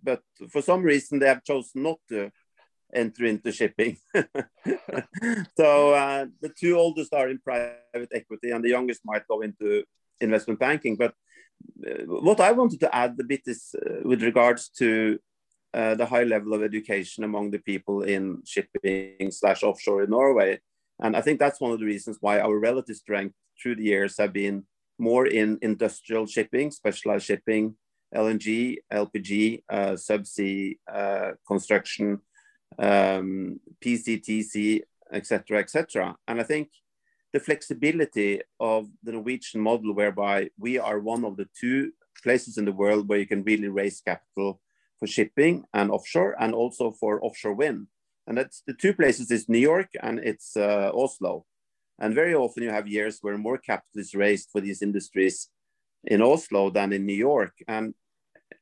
but 0.03 0.21
for 0.49 0.61
some 0.61 0.83
reason 0.83 1.19
they 1.19 1.27
have 1.27 1.43
chosen 1.43 1.83
not 1.83 1.99
to 2.09 2.31
enter 2.93 3.25
into 3.25 3.51
shipping. 3.51 3.97
so 5.57 5.93
uh, 5.93 6.25
the 6.41 6.49
two 6.57 6.77
oldest 6.77 7.13
are 7.13 7.29
in 7.29 7.39
private 7.39 8.11
equity, 8.13 8.51
and 8.51 8.63
the 8.63 8.69
youngest 8.69 9.01
might 9.05 9.27
go 9.27 9.41
into 9.41 9.83
investment 10.19 10.59
banking. 10.59 10.95
But 10.95 11.13
uh, 11.85 12.03
what 12.05 12.39
I 12.39 12.51
wanted 12.51 12.79
to 12.81 12.95
add 12.95 13.15
a 13.19 13.23
bit 13.23 13.41
is 13.45 13.73
uh, 13.75 14.01
with 14.03 14.21
regards 14.21 14.69
to 14.79 15.19
uh, 15.73 15.95
the 15.95 16.05
high 16.05 16.23
level 16.23 16.53
of 16.53 16.63
education 16.63 17.23
among 17.23 17.51
the 17.51 17.59
people 17.59 18.03
in 18.03 18.41
shipping 18.45 19.31
slash 19.31 19.63
offshore 19.63 20.03
in 20.03 20.09
Norway. 20.09 20.59
And 21.01 21.17
I 21.17 21.21
think 21.21 21.39
that's 21.39 21.59
one 21.59 21.71
of 21.71 21.79
the 21.79 21.85
reasons 21.85 22.17
why 22.21 22.39
our 22.39 22.57
relative 22.57 22.95
strength 22.95 23.35
through 23.61 23.75
the 23.75 23.83
years 23.83 24.17
have 24.17 24.31
been 24.31 24.63
more 24.97 25.27
in 25.27 25.59
industrial 25.61 26.25
shipping, 26.25 26.71
specialized 26.71 27.25
shipping, 27.25 27.75
LNG, 28.13 28.77
LPG, 28.91 29.63
uh, 29.69 29.91
subsea 29.91 30.77
uh, 30.91 31.31
construction, 31.47 32.19
um, 32.79 33.59
PCTC, 33.83 34.81
etc., 35.11 35.59
etc. 35.59 36.15
And 36.27 36.39
I 36.39 36.43
think 36.43 36.69
the 37.33 37.39
flexibility 37.39 38.41
of 38.59 38.87
the 39.03 39.11
Norwegian 39.11 39.61
model, 39.61 39.93
whereby 39.93 40.49
we 40.57 40.79
are 40.79 40.99
one 40.99 41.25
of 41.25 41.35
the 41.35 41.47
two 41.59 41.91
places 42.23 42.57
in 42.57 42.65
the 42.65 42.71
world 42.71 43.07
where 43.07 43.19
you 43.19 43.27
can 43.27 43.43
really 43.43 43.67
raise 43.67 43.99
capital 44.01 44.61
for 44.99 45.07
shipping 45.07 45.65
and 45.73 45.91
offshore, 45.91 46.35
and 46.39 46.53
also 46.53 46.91
for 46.91 47.23
offshore 47.23 47.53
wind. 47.53 47.87
And 48.27 48.37
that's 48.37 48.63
the 48.65 48.73
two 48.73 48.93
places 48.93 49.29
is 49.31 49.49
New 49.49 49.59
York 49.59 49.89
and 50.01 50.19
it's 50.19 50.57
uh, 50.57 50.91
Oslo. 50.93 51.45
And 51.99 52.13
very 52.13 52.35
often 52.35 52.63
you 52.63 52.69
have 52.69 52.87
years 52.87 53.19
where 53.21 53.37
more 53.37 53.57
capital 53.57 54.01
is 54.01 54.13
raised 54.13 54.49
for 54.51 54.61
these 54.61 54.81
industries 54.81 55.49
in 56.03 56.21
Oslo 56.21 56.69
than 56.69 56.93
in 56.93 57.05
New 57.05 57.13
York. 57.13 57.53
And 57.67 57.93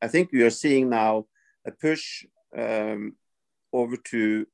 I 0.02 0.08
think 0.08 0.32
we 0.32 0.43
are 0.43 0.50
seeing 0.50 0.89
now 0.89 1.26
a 1.65 1.72
push 1.72 2.26
um, 2.58 3.15
over 3.72 3.98
to 3.98 4.46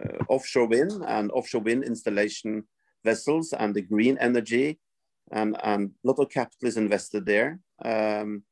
uh, 0.00 0.24
offshore 0.28 0.66
wind 0.66 0.92
and 1.06 1.30
offshore 1.32 1.62
wind 1.62 1.84
installation 1.84 2.64
vessels 3.04 3.52
and 3.52 3.74
the 3.74 3.82
green 3.82 4.16
energy 4.18 4.78
and, 5.30 5.56
and 5.62 5.90
a 6.04 6.08
lot 6.08 6.18
of 6.18 6.30
capital 6.30 6.68
is 6.68 6.76
invested 6.76 7.26
there. 7.26 7.58
Um, 7.84 8.44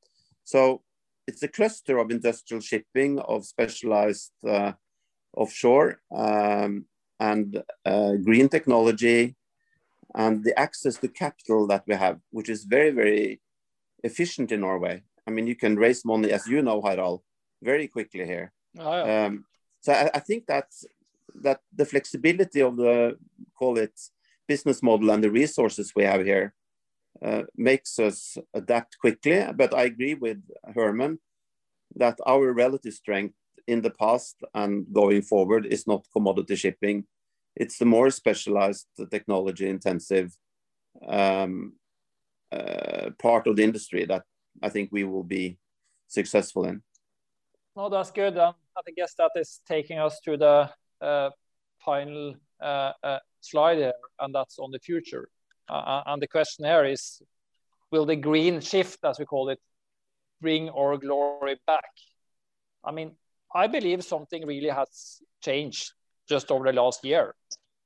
so 0.44 0.82
it's 1.26 1.42
a 1.42 1.48
cluster 1.48 1.98
of 1.98 2.10
industrial 2.10 2.60
shipping, 2.60 3.18
of 3.20 3.44
specialized 3.44 4.32
uh, 4.46 4.72
offshore 5.36 6.00
um, 6.14 6.86
and 7.20 7.62
uh, 7.84 8.14
green 8.14 8.48
technology 8.48 9.36
and 10.14 10.44
the 10.44 10.58
access 10.58 10.96
to 10.98 11.08
capital 11.08 11.66
that 11.68 11.84
we 11.86 11.94
have, 11.94 12.20
which 12.30 12.48
is 12.48 12.64
very, 12.64 12.90
very 12.90 13.40
efficient 14.02 14.52
in 14.52 14.60
Norway. 14.60 15.02
I 15.26 15.30
mean, 15.30 15.46
you 15.46 15.56
can 15.56 15.76
raise 15.76 16.04
money, 16.04 16.32
as 16.32 16.46
you 16.46 16.62
know, 16.62 16.80
Harald, 16.82 17.22
very 17.62 17.88
quickly 17.88 18.24
here. 18.24 18.52
Oh, 18.78 19.04
yeah. 19.04 19.26
um, 19.26 19.44
so 19.80 19.92
I, 19.92 20.10
I 20.14 20.20
think 20.20 20.46
that 20.46 20.66
that 21.42 21.60
the 21.72 21.84
flexibility 21.84 22.60
of 22.60 22.76
the 22.76 23.16
call 23.56 23.78
it 23.78 23.98
business 24.48 24.82
model 24.82 25.10
and 25.10 25.22
the 25.22 25.30
resources 25.30 25.92
we 25.94 26.02
have 26.02 26.24
here 26.24 26.54
uh, 27.24 27.42
makes 27.56 27.98
us 27.98 28.36
adapt 28.52 28.98
quickly. 28.98 29.46
But 29.54 29.74
I 29.74 29.84
agree 29.84 30.14
with 30.14 30.42
Herman 30.74 31.20
that 31.94 32.18
our 32.26 32.52
relative 32.52 32.94
strength 32.94 33.34
in 33.66 33.82
the 33.82 33.90
past 33.90 34.36
and 34.54 34.86
going 34.92 35.22
forward 35.22 35.66
is 35.66 35.86
not 35.86 36.06
commodity 36.12 36.56
shipping. 36.56 37.04
It's 37.56 37.78
the 37.78 37.84
more 37.84 38.10
specialized, 38.10 38.86
the 38.96 39.06
technology 39.06 39.68
intensive 39.68 40.36
um, 41.06 41.74
uh, 42.52 43.10
part 43.18 43.46
of 43.46 43.56
the 43.56 43.64
industry 43.64 44.04
that 44.06 44.22
I 44.62 44.68
think 44.68 44.90
we 44.92 45.04
will 45.04 45.24
be 45.24 45.58
successful 46.08 46.64
in. 46.64 46.82
No, 47.76 47.88
that's 47.88 48.10
good. 48.10 48.36
Um, 48.36 48.54
I 48.76 48.90
guess 48.96 49.14
that 49.14 49.30
is 49.36 49.60
taking 49.66 49.98
us 49.98 50.20
to 50.24 50.36
the 50.36 50.70
uh, 51.00 51.30
final 51.84 52.34
uh, 52.60 52.92
uh, 53.02 53.18
slide 53.40 53.78
here, 53.78 53.92
and 54.18 54.34
that's 54.34 54.58
on 54.58 54.70
the 54.70 54.78
future. 54.78 55.28
and 55.68 56.20
the 56.20 56.26
question 56.26 56.64
here 56.64 56.84
is, 56.84 57.22
will 57.90 58.06
the 58.06 58.16
green 58.16 58.60
shift, 58.60 58.98
as 59.04 59.18
we 59.18 59.24
call 59.24 59.48
it, 59.50 59.60
bring 60.40 60.68
our 60.70 60.96
glory 60.96 61.60
back? 61.66 61.90
I 62.84 62.92
mean, 62.92 63.12
I 63.54 63.66
believe 63.66 64.04
something 64.04 64.46
really 64.46 64.68
has 64.68 65.20
changed 65.42 65.92
just 66.30 66.50
over 66.50 66.64
the 66.64 66.72
last 66.72 67.04
year. 67.04 67.34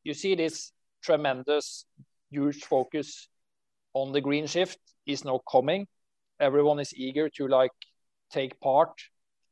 You 0.05 0.15
see 0.15 0.35
this 0.35 0.71
tremendous, 1.03 1.87
huge 2.31 2.63
focus 2.65 3.29
on 3.95 4.13
the 4.13 4.21
green 4.21 4.47
shift 4.47 4.79
is 5.07 5.25
now 5.25 5.41
coming. 5.51 5.87
Everyone 6.39 6.79
is 6.79 6.93
eager 6.95 7.29
to 7.31 7.49
like 7.49 7.73
take 8.31 8.61
part 8.61 8.93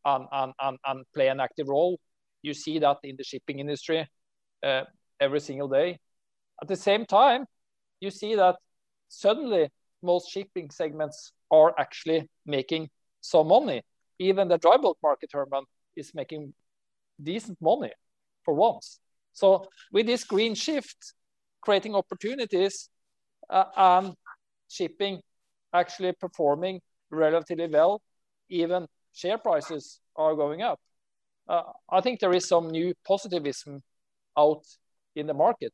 and, 0.05 0.26
and, 0.31 0.52
and, 0.61 0.78
and 0.87 1.05
play 1.14 1.28
an 1.28 1.40
active 1.40 1.68
role. 1.68 1.98
You 2.42 2.52
see 2.52 2.78
that 2.81 2.98
in 3.02 3.16
the 3.16 3.24
shipping 3.24 3.61
industry 3.61 4.07
uh, 4.62 4.83
every 5.18 5.40
single 5.40 5.68
day. 5.68 5.98
At 6.61 6.68
the 6.68 6.76
same 6.76 7.07
time, 7.07 7.46
you 8.00 8.11
see 8.11 8.35
that 8.35 8.57
suddenly 9.09 9.70
most 10.02 10.31
shipping 10.31 10.70
segments 10.70 11.33
are 11.50 11.74
actually 11.78 12.28
making 12.44 12.90
some 13.20 13.48
money. 13.48 13.83
Even 14.18 14.48
the 14.48 14.59
dry 14.59 14.76
bulk 14.76 14.98
market, 15.02 15.31
Herman, 15.33 15.64
is 15.96 16.14
making 16.14 16.52
decent 17.22 17.59
money 17.61 17.92
for 18.44 18.55
once. 18.55 19.00
So 19.33 19.68
with 19.92 20.07
this 20.07 20.24
green 20.24 20.55
shift, 20.55 21.14
creating 21.61 21.94
opportunities 21.94 22.88
uh, 23.48 23.64
and 23.76 24.14
shipping 24.68 25.20
actually 25.72 26.12
performing 26.12 26.81
relatively 27.11 27.68
well, 27.68 28.02
even 28.48 28.87
share 29.12 29.38
prices 29.38 30.00
are 30.16 30.35
going 30.35 30.62
up. 30.62 30.81
Uh, 31.48 31.62
I 31.90 32.00
think 32.00 32.20
there 32.20 32.33
is 32.33 32.46
some 32.46 32.70
new 32.70 32.94
positivism 33.07 33.83
out 34.37 34.64
in 35.14 35.26
the 35.26 35.35
market. 35.35 35.72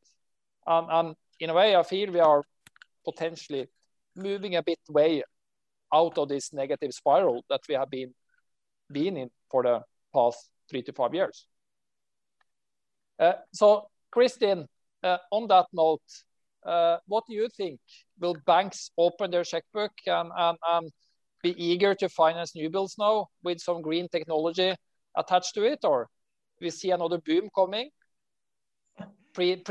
Um, 0.66 0.86
and 0.90 1.14
in 1.40 1.50
a 1.50 1.54
way, 1.54 1.76
I 1.76 1.82
feel 1.82 2.12
we 2.12 2.20
are 2.20 2.42
potentially 3.04 3.66
moving 4.16 4.56
a 4.56 4.62
bit 4.62 4.80
way 4.88 5.22
out 5.92 6.18
of 6.18 6.28
this 6.28 6.52
negative 6.52 6.92
spiral 6.92 7.44
that 7.48 7.60
we 7.68 7.74
have 7.74 7.90
been 7.90 8.14
been 8.90 9.16
in 9.16 9.30
for 9.50 9.62
the 9.62 9.82
past 10.14 10.50
three 10.68 10.82
to 10.82 10.92
five 10.92 11.14
years. 11.14 11.46
Uh, 13.18 13.32
so, 13.52 13.88
Kristin, 14.14 14.66
uh, 15.02 15.18
on 15.30 15.48
that 15.48 15.66
note, 15.72 16.02
uh, 16.64 16.98
what 17.06 17.24
do 17.28 17.34
you 17.34 17.48
think? 17.56 17.80
Will 18.20 18.36
banks 18.46 18.90
open 18.96 19.30
their 19.30 19.44
checkbook 19.44 19.92
and, 20.06 20.90
be 21.40 21.54
eager 21.64 21.94
to 21.94 22.08
finance 22.08 22.56
new 22.56 22.68
builds 22.68 22.96
now 22.98 23.28
with 23.44 23.60
some 23.60 23.80
green 23.80 24.08
technology 24.08 24.74
attached 25.16 25.54
to 25.54 25.62
it, 25.62 25.78
or 25.84 26.08
we 26.60 26.68
see 26.68 26.90
another 26.90 27.18
boom 27.18 27.48
coming? 27.54 27.90
Pre 29.34 29.62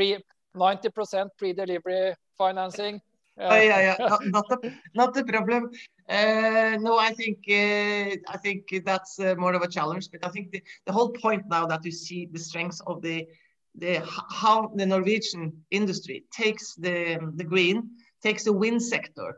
90% 0.55 1.29
pre-delivery 1.37 2.13
financing. 2.37 3.01
Oh, 3.39 3.55
yeah, 3.55 3.79
yeah, 3.81 3.97
not, 3.99 4.21
not 4.25 4.49
the 4.49 4.71
not 4.95 5.13
the 5.13 5.23
problem. 5.23 5.69
Uh, 6.09 6.77
no, 6.79 6.97
I 6.97 7.11
think 7.13 7.39
uh, 7.49 8.15
I 8.33 8.37
think 8.41 8.63
that's 8.83 9.19
uh, 9.19 9.35
more 9.37 9.53
of 9.53 9.61
a 9.61 9.67
challenge. 9.67 10.09
But 10.11 10.25
I 10.25 10.29
think 10.29 10.51
the, 10.51 10.63
the 10.85 10.91
whole 10.91 11.09
point 11.09 11.43
now 11.47 11.65
that 11.67 11.85
you 11.85 11.91
see 11.91 12.27
the 12.31 12.39
strengths 12.39 12.81
of 12.87 13.01
the 13.01 13.27
the 13.75 14.01
how 14.31 14.71
the 14.75 14.85
Norwegian 14.85 15.53
industry 15.69 16.23
takes 16.31 16.75
the 16.75 17.19
the 17.35 17.43
green, 17.43 17.91
takes 18.23 18.43
the 18.43 18.53
wind 18.53 18.81
sector. 18.81 19.37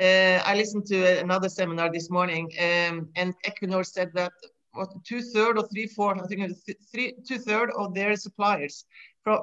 Uh, 0.00 0.40
I 0.44 0.54
listened 0.54 0.86
to 0.86 1.20
another 1.20 1.48
seminar 1.48 1.90
this 1.90 2.10
morning, 2.10 2.50
um, 2.60 3.08
and 3.16 3.34
Equinor 3.46 3.84
said 3.84 4.10
that 4.14 4.32
what 4.72 4.90
two 5.04 5.22
third 5.22 5.58
or 5.58 5.66
three 5.68 5.86
fourth, 5.86 6.20
I 6.22 6.26
think 6.26 6.40
th 6.66 6.76
three 6.92 7.14
two 7.26 7.38
third 7.38 7.70
of 7.80 7.94
their 7.94 8.14
suppliers 8.16 8.84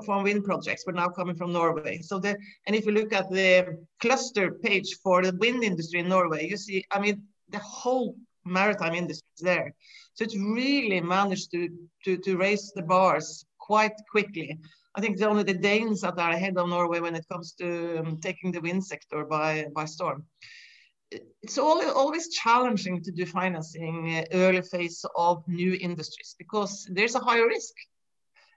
from, 0.06 0.24
wind 0.24 0.44
projects 0.44 0.86
were 0.86 0.94
now 0.94 1.10
coming 1.10 1.36
from 1.36 1.52
Norway. 1.52 2.02
So 2.02 2.20
the 2.20 2.38
and 2.66 2.76
if 2.76 2.86
you 2.86 2.92
look 2.92 3.14
at 3.14 3.30
the 3.30 3.78
cluster 4.00 4.52
page 4.52 4.90
for 5.04 5.24
the 5.24 5.36
wind 5.38 5.64
industry 5.64 6.00
in 6.00 6.10
Norway, 6.10 6.48
you 6.48 6.58
see, 6.58 6.84
I 6.92 7.00
mean, 7.00 7.24
the 7.50 7.60
whole 7.60 8.16
maritime 8.46 8.94
industry 8.94 9.28
is 9.38 9.44
there. 9.44 9.74
So 10.14 10.24
it's 10.24 10.38
really 10.38 11.02
managed 11.02 11.52
to 11.52 11.70
to 12.04 12.18
to 12.18 12.38
raise 12.38 12.72
the 12.76 12.84
bars 12.84 13.46
quite 13.60 13.98
quickly. 14.10 14.60
I 14.96 15.02
think 15.02 15.14
it's 15.14 15.24
only 15.24 15.44
the 15.44 15.54
Danes 15.70 16.02
that 16.02 16.18
are 16.18 16.32
ahead 16.32 16.58
of 16.58 16.70
Norway 16.70 17.00
when 17.02 17.16
it 17.16 17.28
comes 17.28 17.54
to 17.60 18.00
um, 18.00 18.18
taking 18.22 18.52
the 18.52 18.62
wind 18.62 18.84
sector 18.86 19.26
by 19.26 19.66
by 19.76 19.86
storm. 19.86 20.26
It's 21.44 21.58
always, 21.58 21.90
always 21.90 22.30
challenging 22.30 23.04
to 23.04 23.12
do 23.12 23.26
financing 23.26 24.16
uh, 24.16 24.24
early 24.34 24.62
phase 24.62 25.06
of 25.16 25.48
new 25.48 25.74
industries 25.80 26.36
because 26.38 26.88
there's 26.92 27.16
a 27.16 27.20
higher 27.20 27.48
risk. 27.48 27.74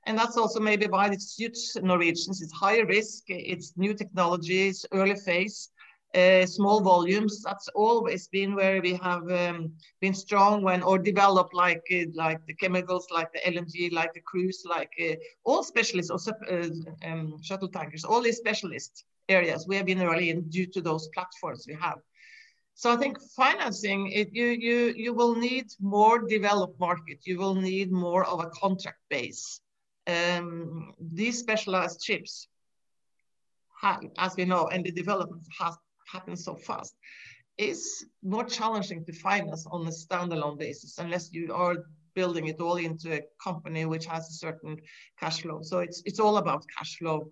And 0.08 0.16
that's 0.16 0.38
also 0.38 0.58
maybe 0.58 0.86
why 0.86 1.10
it 1.10 1.20
suits 1.20 1.76
Norwegians. 1.76 2.40
It's 2.40 2.52
higher 2.52 2.86
risk, 2.86 3.24
it's 3.28 3.76
new 3.76 3.92
technologies, 3.92 4.86
early 4.90 5.16
phase, 5.16 5.68
uh, 6.14 6.46
small 6.46 6.80
volumes. 6.80 7.42
That's 7.42 7.68
always 7.74 8.26
been 8.28 8.54
where 8.54 8.80
we 8.80 8.94
have 8.94 9.30
um, 9.30 9.74
been 10.00 10.14
strong 10.14 10.62
when 10.62 10.82
or 10.82 10.98
developed 10.98 11.52
like 11.52 11.82
uh, 11.92 12.06
like 12.14 12.40
the 12.46 12.54
chemicals, 12.54 13.06
like 13.10 13.30
the 13.34 13.40
LNG, 13.40 13.92
like 13.92 14.14
the 14.14 14.22
cruise, 14.22 14.62
like 14.64 14.90
uh, 14.98 15.16
all 15.44 15.62
specialists, 15.62 16.10
also 16.10 16.32
uh, 16.50 16.70
um, 17.06 17.36
shuttle 17.42 17.68
tankers, 17.68 18.02
all 18.02 18.22
these 18.22 18.38
specialist 18.38 19.04
areas 19.28 19.66
we 19.68 19.76
have 19.76 19.84
been 19.84 20.00
early 20.00 20.30
in 20.30 20.48
due 20.48 20.66
to 20.68 20.80
those 20.80 21.06
platforms 21.08 21.66
we 21.68 21.74
have. 21.74 21.98
So 22.72 22.90
I 22.90 22.96
think 22.96 23.18
financing, 23.36 24.10
it, 24.12 24.28
you, 24.32 24.46
you, 24.46 24.94
you 24.96 25.12
will 25.12 25.34
need 25.34 25.66
more 25.82 26.26
developed 26.26 26.80
market. 26.80 27.18
You 27.24 27.36
will 27.36 27.56
need 27.56 27.92
more 27.92 28.24
of 28.24 28.40
a 28.40 28.48
contract 28.50 29.00
base. 29.10 29.60
Um, 30.08 30.94
these 31.00 31.38
specialized 31.38 32.00
chips, 32.00 32.48
as 34.18 34.36
we 34.36 34.44
know, 34.44 34.68
and 34.68 34.84
the 34.84 34.90
development 34.90 35.46
has 35.60 35.76
happened 36.12 36.38
so 36.38 36.56
fast, 36.56 36.94
is 37.58 38.06
more 38.22 38.44
challenging 38.44 39.04
to 39.04 39.12
finance 39.12 39.66
on 39.70 39.86
a 39.86 39.90
standalone 39.90 40.58
basis 40.58 40.98
unless 40.98 41.32
you 41.32 41.52
are 41.52 41.76
building 42.14 42.48
it 42.48 42.60
all 42.60 42.76
into 42.76 43.14
a 43.14 43.22
company 43.42 43.84
which 43.84 44.06
has 44.06 44.28
a 44.28 44.32
certain 44.32 44.76
cash 45.20 45.42
flow. 45.42 45.60
So 45.62 45.80
it's 45.80 46.02
it's 46.06 46.20
all 46.20 46.38
about 46.38 46.64
cash 46.76 46.96
flow 46.98 47.30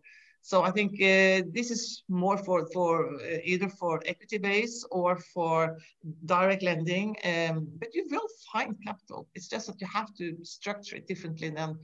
so 0.51 0.62
I 0.62 0.71
think 0.71 0.93
uh, 1.03 1.43
this 1.53 1.73
is 1.73 2.05
more 2.09 2.39
for, 2.39 2.69
for 2.73 3.17
uh, 3.17 3.39
either 3.43 3.69
for 3.69 4.01
equity 4.07 4.39
base 4.39 4.87
or 4.93 5.17
for 5.17 5.77
direct 6.25 6.62
lending, 6.62 7.17
um, 7.25 7.67
but 7.81 7.93
you 7.93 8.07
will 8.09 8.29
find 8.53 8.77
capital. 8.87 9.27
It's 9.35 9.49
just 9.49 9.67
that 9.67 9.81
you 9.81 9.89
have 9.93 10.15
to 10.19 10.37
structure 10.45 10.95
it 10.95 11.09
differently 11.09 11.51
than 11.51 11.77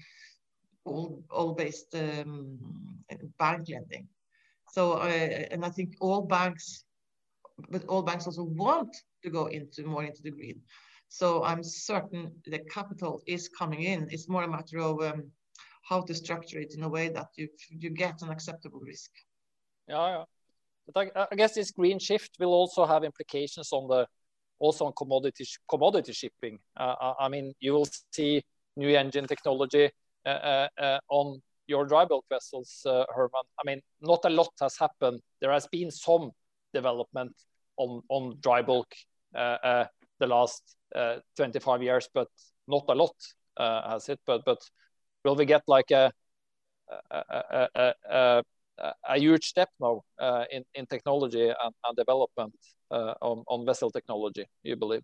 all, 0.85 1.23
all 1.31 1.55
based 1.55 1.95
um, 1.95 2.59
bank 3.39 3.69
lending. 3.69 4.09
So, 4.73 4.95
uh, 4.95 5.07
and 5.51 5.65
I 5.65 5.69
think 5.69 5.97
all 6.01 6.23
banks, 6.23 6.85
but 7.69 7.85
all 7.87 8.03
banks 8.03 8.27
also 8.27 8.45
want 8.45 8.97
to 9.23 9.31
go 9.31 9.47
into 9.47 9.85
more 9.85 10.05
into 10.05 10.23
the 10.23 10.31
green. 10.31 10.61
So 11.09 11.45
I'm 11.45 11.63
certain 11.63 12.33
the 12.47 12.61
capital 12.61 13.23
is 13.27 13.49
coming 13.49 13.83
in. 13.83 14.09
It's 14.11 14.29
more 14.29 14.45
a 14.45 14.49
matter 14.49 14.79
of 14.79 15.03
um, 15.03 15.31
how 15.83 16.01
to 16.01 16.15
structure 16.15 16.59
it 16.59 16.75
in 16.75 16.83
a 16.85 16.89
way 16.89 17.11
that 17.11 17.29
you 17.37 17.49
you 17.69 17.91
get 17.91 18.23
an 18.23 18.31
acceptable 18.31 18.81
risk. 18.81 19.11
Yeah, 19.89 20.07
yeah. 20.09 20.25
But 20.87 21.11
I, 21.15 21.27
I 21.31 21.35
guess 21.37 21.55
this 21.55 21.71
green 21.71 21.99
shift 21.99 22.31
will 22.41 22.55
also 22.55 22.87
have 22.87 23.05
implications 23.05 23.73
on 23.73 23.89
the 23.89 24.07
also 24.59 24.87
on 24.87 24.93
commodity 24.97 25.45
commodity 25.69 26.13
shipping. 26.13 26.59
Uh, 26.77 27.15
I 27.21 27.29
mean, 27.29 27.53
you 27.61 27.75
will 27.75 27.89
see 28.13 28.43
new 28.77 28.97
engine 28.97 29.27
technology 29.27 29.91
on 30.27 31.43
your 31.67 31.87
dry 31.87 32.05
bulk 32.05 32.25
vessels, 32.29 32.83
uh, 32.87 33.05
Herman. 33.15 33.45
I 33.59 33.63
mean, 33.65 33.81
not 34.01 34.21
a 34.25 34.31
lot 34.31 34.53
has 34.61 34.77
happened. 34.79 35.21
There 35.41 35.53
has 35.53 35.67
been 35.67 35.91
some 35.91 36.31
development 36.75 37.33
on 37.77 38.03
on 38.09 38.37
dry 38.41 38.63
bulk 38.63 38.93
uh, 39.35 39.85
the 40.19 40.27
last 40.27 40.77
25 41.37 41.83
years, 41.83 42.09
but 42.13 42.29
not 42.67 42.85
a 42.89 42.95
lot 42.95 43.15
has 43.59 44.09
it. 44.09 44.21
But 44.27 44.43
but 44.45 44.59
will 45.25 45.37
we 45.37 45.45
get 45.45 45.63
like 45.67 45.91
a 45.91 46.13
a, 47.11 47.69
a, 47.75 47.95
a, 48.11 48.43
a 49.09 49.19
huge 49.19 49.47
step 49.47 49.69
now 49.81 50.03
uh, 50.19 50.45
in, 50.51 50.65
in 50.75 50.87
technology 50.87 51.49
and, 51.49 51.75
and 51.85 51.97
development 51.97 52.55
uh, 52.91 53.15
on, 53.21 53.45
on 53.49 53.67
vessel 53.67 53.91
technology, 53.91 54.47
you 54.63 54.77
believe? 54.77 55.03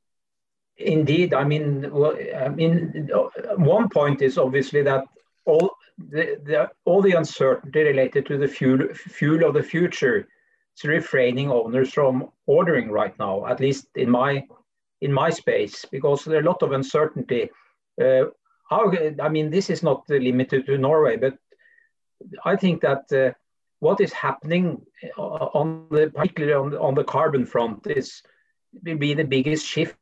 Indeed. 0.79 1.35
I 1.35 1.45
mean, 1.45 1.91
well, 1.91 2.17
I 2.37 2.49
mean, 2.49 3.09
one 3.57 3.89
point 3.89 4.23
is 4.23 4.39
obviously 4.39 4.83
that 4.83 5.05
all 5.45 5.71
the, 5.99 6.39
the 6.45 6.71
all 6.85 7.03
the 7.03 7.13
uncertainty 7.13 7.83
related 7.83 8.27
to 8.27 8.39
the 8.39 8.47
fuel 8.47 8.89
fuel 8.95 9.45
of 9.45 9.55
the 9.55 9.63
future 9.63 10.29
is 10.77 10.85
refraining 10.85 11.51
owners 11.51 11.93
from 11.93 12.29
ordering 12.47 12.93
right 12.93 13.19
now. 13.19 13.47
At 13.47 13.59
least 13.61 13.89
in 13.97 14.09
my 14.09 14.45
in 15.01 15.13
my 15.13 15.31
space, 15.31 15.85
because 15.91 16.25
there 16.25 16.39
are 16.39 16.43
a 16.43 16.51
lot 16.51 16.63
of 16.63 16.73
uncertainty. 16.73 17.51
Uh, 18.01 18.27
how, 18.71 18.93
I 19.21 19.29
mean, 19.29 19.51
this 19.51 19.71
is 19.71 19.83
not 19.83 20.09
limited 20.09 20.67
to 20.67 20.79
Norway, 20.79 21.17
but 21.17 21.39
I 22.45 22.55
think 22.55 22.83
that 22.83 23.11
uh, 23.13 23.33
what 23.81 24.01
is 24.01 24.13
happening 24.13 24.83
uh, 25.17 25.23
on 25.23 25.87
the 25.91 26.11
particularly 26.15 26.55
on 26.55 26.71
the, 26.71 26.81
on 26.81 26.95
the 26.95 27.05
carbon 27.05 27.47
front 27.47 27.87
is 27.87 28.23
will 28.85 28.99
be 28.99 29.15
the 29.15 29.25
biggest 29.25 29.67
shift 29.67 29.97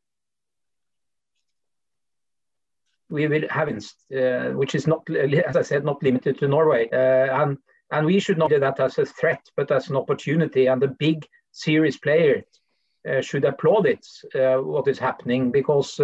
we 3.09 3.27
will 3.27 3.47
have, 3.49 3.69
uh, 3.69 4.49
which 4.51 4.75
is 4.75 4.87
not, 4.87 5.09
as 5.09 5.55
I 5.55 5.61
said, 5.61 5.83
not 5.85 6.03
limited 6.03 6.37
to 6.39 6.47
Norway, 6.47 6.89
uh, 6.91 7.41
and 7.41 7.57
and 7.91 8.05
we 8.05 8.19
should 8.19 8.37
not 8.37 8.49
do 8.49 8.59
that 8.59 8.79
as 8.79 8.97
a 8.97 9.05
threat, 9.05 9.41
but 9.55 9.71
as 9.71 9.89
an 9.89 9.95
opportunity. 9.95 10.67
And 10.67 10.81
the 10.81 10.95
big 10.99 11.25
serious 11.51 11.97
players 11.97 12.43
uh, 13.09 13.21
should 13.21 13.45
applaud 13.45 13.85
it, 13.85 14.05
uh, 14.35 14.61
what 14.61 14.87
is 14.87 14.99
happening, 14.99 15.51
because 15.51 15.99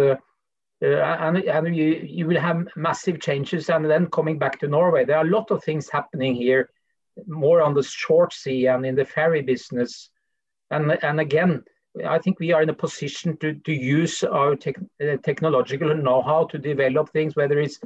and, 0.80 1.38
and 1.38 1.76
you, 1.76 2.00
you 2.04 2.26
will 2.26 2.40
have 2.40 2.66
massive 2.76 3.20
changes. 3.20 3.70
And 3.70 3.84
then 3.84 4.06
coming 4.06 4.38
back 4.38 4.58
to 4.60 4.68
Norway, 4.68 5.04
there 5.04 5.18
are 5.18 5.26
a 5.26 5.30
lot 5.30 5.50
of 5.50 5.62
things 5.62 5.88
happening 5.88 6.34
here, 6.34 6.70
more 7.26 7.62
on 7.62 7.74
the 7.74 7.82
short 7.82 8.32
sea 8.32 8.66
and 8.66 8.84
in 8.84 8.94
the 8.94 9.04
ferry 9.04 9.42
business. 9.42 10.10
And, 10.70 10.90
and 11.02 11.20
again, 11.20 11.62
I 12.06 12.18
think 12.18 12.40
we 12.40 12.52
are 12.52 12.62
in 12.62 12.70
a 12.70 12.74
position 12.74 13.36
to, 13.38 13.54
to 13.54 13.72
use 13.72 14.24
our 14.24 14.56
te 14.56 14.74
uh, 15.00 15.16
technological 15.22 15.94
know-how 15.94 16.44
to 16.46 16.58
develop 16.58 17.10
things, 17.10 17.36
whether 17.36 17.60
it's 17.60 17.78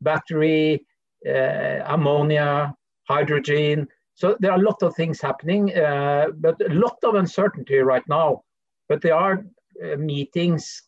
battery, 0.00 0.86
uh, 1.26 1.82
ammonia, 1.86 2.74
hydrogen. 3.08 3.88
So 4.14 4.36
there 4.40 4.52
are 4.52 4.58
a 4.58 4.62
lot 4.62 4.82
of 4.82 4.94
things 4.94 5.20
happening, 5.20 5.76
uh, 5.76 6.26
but 6.36 6.60
a 6.60 6.72
lot 6.72 6.98
of 7.02 7.14
uncertainty 7.14 7.78
right 7.78 8.06
now. 8.08 8.42
But 8.88 9.02
there 9.02 9.14
are 9.14 9.44
uh, 9.82 9.96
meetings 9.96 10.82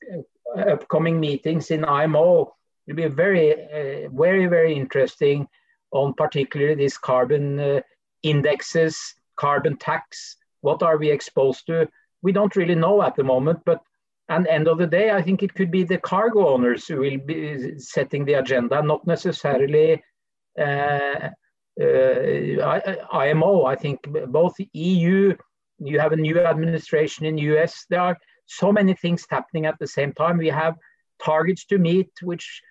upcoming 0.57 1.21
meetings 1.21 1.71
in 1.71 1.85
IMO 1.85 2.53
It 2.87 2.97
will 2.97 3.09
be 3.09 3.15
very, 3.15 3.53
uh, 3.53 4.09
very, 4.13 4.47
very 4.47 4.75
interesting 4.75 5.47
on 5.93 6.15
particularly 6.15 6.75
these 6.75 6.99
carbon 6.99 7.61
uh, 7.61 7.81
indexes, 8.23 9.15
carbon 9.37 9.77
tax. 9.77 10.37
What 10.61 10.83
are 10.83 10.99
we 10.99 11.11
exposed 11.11 11.67
to? 11.67 11.89
We 12.23 12.33
don't 12.33 12.57
really 12.57 12.75
know 12.75 13.03
at 13.03 13.17
the 13.17 13.25
moment, 13.25 13.61
but 13.65 13.83
and 14.31 14.47
end 14.47 14.69
of 14.69 14.79
the 14.79 14.87
day, 14.87 15.11
I 15.11 15.23
think 15.23 15.43
it 15.43 15.55
could 15.55 15.73
be 15.73 15.83
the 15.83 15.99
cargo 15.99 16.49
owners 16.49 16.87
who 16.87 17.01
will 17.01 17.19
be 17.19 17.79
setting 17.81 18.25
the 18.25 18.35
agenda, 18.35 18.81
not 18.81 19.05
necessarily 19.05 20.01
uh, 20.57 21.31
IMO. 23.13 23.65
I 23.65 23.75
think 23.75 23.99
both 24.29 24.55
EU, 24.73 25.35
you 25.81 25.99
have 25.99 26.13
a 26.13 26.17
new 26.17 26.39
administration 26.39 27.27
in 27.27 27.39
US. 27.39 27.87
There 27.91 28.01
are 28.01 28.17
so 28.47 28.71
many 28.71 28.95
things 28.95 29.27
happening 29.29 29.67
at 29.67 29.79
the 29.81 29.87
same 29.87 30.13
time. 30.13 30.39
We 30.39 30.49
have 30.49 30.77
targets 31.25 31.65
to 31.67 31.79
meet, 31.79 32.11
which 32.23 32.63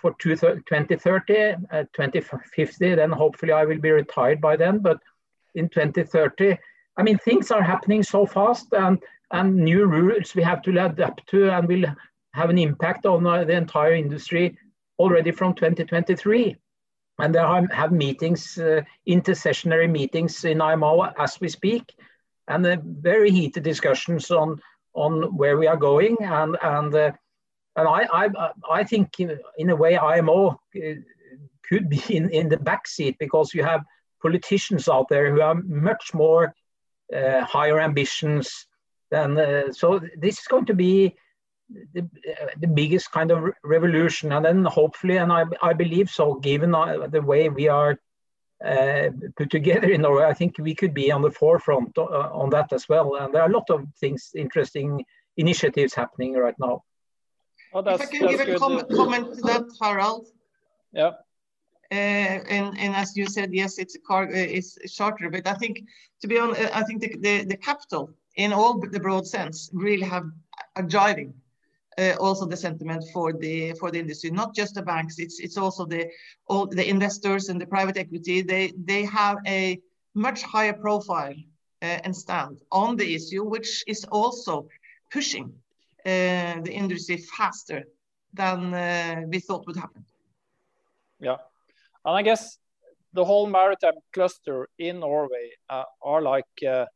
for 0.00 0.14
2030, 0.18 1.56
uh, 1.70 1.84
2050, 1.92 2.94
then 2.94 3.10
hopefully 3.10 3.52
I 3.52 3.66
will 3.66 3.80
be 3.80 3.90
retired 3.90 4.40
by 4.40 4.56
then. 4.56 4.78
But 4.78 4.98
in 5.54 5.68
2030, 5.68 6.56
I 6.96 7.02
mean, 7.02 7.18
things 7.18 7.50
are 7.50 7.62
happening 7.62 8.02
so 8.02 8.26
fast 8.26 8.72
and, 8.72 9.02
and 9.30 9.56
new 9.56 9.86
rules 9.86 10.34
we 10.34 10.42
have 10.42 10.62
to 10.62 10.70
adapt 10.84 11.26
to 11.28 11.50
and 11.50 11.66
will 11.66 11.84
have 12.34 12.50
an 12.50 12.58
impact 12.58 13.06
on 13.06 13.26
uh, 13.26 13.44
the 13.44 13.54
entire 13.54 13.94
industry 13.94 14.58
already 14.98 15.30
from 15.30 15.54
2023. 15.54 16.56
And 17.18 17.34
there 17.34 17.46
are, 17.46 17.66
have 17.72 17.92
meetings, 17.92 18.58
uh, 18.58 18.82
intersessionary 19.08 19.90
meetings 19.90 20.44
in 20.44 20.60
IMO 20.60 21.12
as 21.18 21.40
we 21.40 21.48
speak, 21.48 21.94
and 22.48 22.66
uh, 22.66 22.76
very 22.82 23.30
heated 23.30 23.62
discussions 23.62 24.30
on, 24.30 24.60
on 24.94 25.36
where 25.36 25.56
we 25.56 25.66
are 25.66 25.76
going 25.76 26.16
and, 26.20 26.56
and 26.62 26.94
uh, 26.94 27.12
and 27.76 27.88
I, 27.88 28.06
I, 28.12 28.50
I 28.70 28.84
think 28.84 29.18
in, 29.18 29.38
in 29.56 29.70
a 29.70 29.76
way 29.76 29.96
IMO 29.96 30.48
uh, 30.50 30.80
could 31.66 31.88
be 31.88 32.02
in, 32.10 32.28
in 32.30 32.48
the 32.48 32.56
backseat 32.56 33.16
because 33.18 33.54
you 33.54 33.62
have 33.62 33.84
politicians 34.20 34.88
out 34.88 35.08
there 35.08 35.34
who 35.34 35.40
are 35.40 35.54
much 35.54 36.12
more 36.12 36.46
uh, 36.46 36.50
higher 37.12 37.80
ambitions 37.80 38.66
And 39.12 39.38
uh, 39.38 39.72
so 39.72 40.00
this 40.16 40.38
is 40.40 40.46
going 40.46 40.66
to 40.66 40.74
be 40.74 41.14
the, 41.94 42.02
uh, 42.02 42.46
the 42.58 42.66
biggest 42.66 43.12
kind 43.12 43.30
of 43.30 43.52
revolution 43.64 44.32
and 44.32 44.44
then 44.44 44.64
hopefully 44.64 45.18
and 45.18 45.32
I, 45.32 45.44
I 45.62 45.72
believe 45.72 46.10
so 46.10 46.34
given 46.34 46.74
uh, 46.74 47.06
the 47.06 47.22
way 47.22 47.48
we 47.48 47.68
are 47.68 47.98
uh, 48.64 49.10
put 49.36 49.50
together 49.50 49.90
in 49.90 50.02
Norway 50.02 50.24
I 50.24 50.34
think 50.34 50.56
we 50.58 50.74
could 50.74 50.94
be 50.94 51.10
on 51.10 51.22
the 51.22 51.30
forefront 51.30 51.96
on 51.98 52.50
that 52.50 52.72
as 52.72 52.88
well 52.88 53.16
and 53.16 53.32
there 53.32 53.42
are 53.42 53.50
a 53.50 53.52
lot 53.52 53.68
of 53.70 53.86
things 54.00 54.30
interesting 54.34 55.04
initiatives 55.36 55.94
happening 55.94 56.34
right 56.34 56.58
now. 56.58 56.82
Oh, 57.74 57.80
if 57.80 58.00
I 58.00 58.06
can 58.06 58.28
give 58.28 58.40
a 58.40 58.58
com 58.58 58.84
comment 58.94 59.34
to 59.34 59.40
that, 59.42 59.64
Harald. 59.80 60.26
Yeah. 60.92 61.12
Uh, 61.92 62.40
and, 62.56 62.78
and 62.78 62.94
as 62.96 63.14
you 63.16 63.26
said, 63.26 63.52
yes, 63.52 63.78
it's 63.78 63.98
car, 64.06 64.24
uh, 64.24 64.30
it's 64.32 64.78
shorter, 64.90 65.28
but 65.28 65.46
I 65.46 65.54
think, 65.54 65.82
to 66.22 66.26
be 66.26 66.38
honest, 66.38 66.74
I 66.74 66.82
think 66.84 67.02
the, 67.02 67.16
the, 67.20 67.44
the 67.44 67.56
capital 67.56 68.10
in 68.36 68.52
all 68.52 68.80
the 68.80 69.00
broad 69.00 69.26
sense 69.26 69.68
really 69.74 70.06
have 70.06 70.24
a 70.76 70.82
driving 70.82 71.34
uh, 71.98 72.14
also 72.18 72.46
the 72.46 72.56
sentiment 72.56 73.04
for 73.12 73.32
the 73.32 73.72
for 73.78 73.90
the 73.90 73.98
industry, 73.98 74.30
not 74.30 74.54
just 74.54 74.74
the 74.74 74.82
banks. 74.82 75.18
It's 75.18 75.40
it's 75.40 75.58
also 75.58 75.84
the 75.84 76.08
all 76.46 76.66
the 76.66 76.88
investors 76.88 77.50
and 77.50 77.60
the 77.60 77.66
private 77.66 77.98
equity. 77.98 78.42
They 78.42 78.72
they 78.76 79.04
have 79.04 79.38
a 79.46 79.78
much 80.14 80.42
higher 80.42 80.72
profile 80.72 81.34
uh, 81.82 81.98
and 82.04 82.16
stand 82.16 82.62
on 82.70 82.96
the 82.96 83.14
issue, 83.14 83.44
which 83.44 83.84
is 83.86 84.04
also 84.10 84.68
pushing 85.10 85.52
uh, 86.06 86.60
the 86.66 86.72
industry 86.72 87.18
faster 87.18 87.84
than 88.32 88.74
uh, 88.74 89.22
we 89.28 89.40
thought 89.40 89.66
would 89.66 89.76
happen. 89.76 90.04
Yeah, 91.20 91.36
and 92.04 92.16
I 92.16 92.22
guess 92.22 92.58
the 93.12 93.24
whole 93.24 93.46
maritime 93.46 93.94
cluster 94.12 94.68
in 94.78 95.00
Norway 95.00 95.50
uh, 95.68 95.84
are 96.02 96.22
like, 96.22 96.44
uh, 96.66 96.86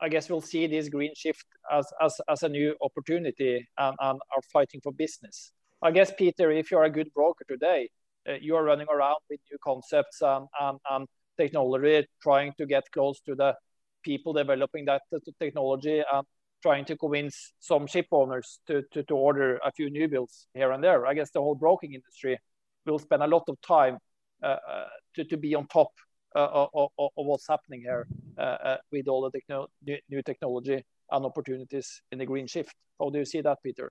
I 0.00 0.08
guess 0.08 0.28
we'll 0.28 0.40
see 0.40 0.66
this 0.66 0.88
green 0.88 1.12
shift 1.16 1.46
as, 1.72 1.86
as, 2.02 2.20
as 2.28 2.42
a 2.42 2.48
new 2.48 2.74
opportunity 2.82 3.66
and, 3.78 3.96
and 4.00 4.20
are 4.34 4.42
fighting 4.52 4.80
for 4.82 4.92
business. 4.92 5.52
I 5.82 5.90
guess, 5.90 6.12
Peter, 6.16 6.50
if 6.50 6.70
you're 6.70 6.84
a 6.84 6.90
good 6.90 7.12
broker 7.14 7.44
today, 7.48 7.88
uh, 8.28 8.34
you 8.40 8.56
are 8.56 8.64
running 8.64 8.88
around 8.92 9.16
with 9.30 9.40
new 9.50 9.58
concepts 9.62 10.20
and, 10.20 10.46
and, 10.60 10.78
and 10.90 11.06
technology, 11.38 12.06
trying 12.22 12.52
to 12.58 12.66
get 12.66 12.84
close 12.92 13.20
to 13.20 13.34
the 13.34 13.54
people 14.02 14.32
developing 14.32 14.84
that 14.86 15.02
technology 15.38 16.02
and 16.12 16.26
trying 16.62 16.84
to 16.84 16.96
convince 16.96 17.52
some 17.60 17.86
ship 17.86 18.06
owners 18.10 18.58
to, 18.66 18.82
to, 18.92 19.02
to 19.04 19.14
order 19.14 19.58
a 19.64 19.70
few 19.72 19.90
new 19.90 20.08
builds 20.08 20.48
here 20.54 20.72
and 20.72 20.82
there. 20.82 21.06
I 21.06 21.14
guess 21.14 21.30
the 21.30 21.40
whole 21.40 21.54
broking 21.54 21.94
industry 21.94 22.38
will 22.84 22.98
spend 22.98 23.22
a 23.22 23.26
lot 23.26 23.44
of 23.48 23.60
time 23.60 23.98
to, 24.42 25.24
to 25.24 25.36
be 25.36 25.54
on 25.54 25.66
top 25.66 25.90
uh, 26.34 26.66
of, 26.74 26.90
of, 26.98 27.10
what's 27.16 27.48
happening 27.48 27.80
here 27.80 28.06
uh, 28.38 28.40
uh, 28.40 28.76
with 28.92 29.08
all 29.08 29.22
the 29.22 29.30
techno 29.30 29.68
new 29.82 30.22
technology 30.22 30.84
and 31.10 31.24
opportunities 31.24 32.02
in 32.12 32.18
the 32.18 32.26
green 32.26 32.46
shift. 32.46 32.74
How 33.00 33.10
do 33.10 33.18
you 33.18 33.24
see 33.24 33.40
that, 33.40 33.58
Peter? 33.62 33.90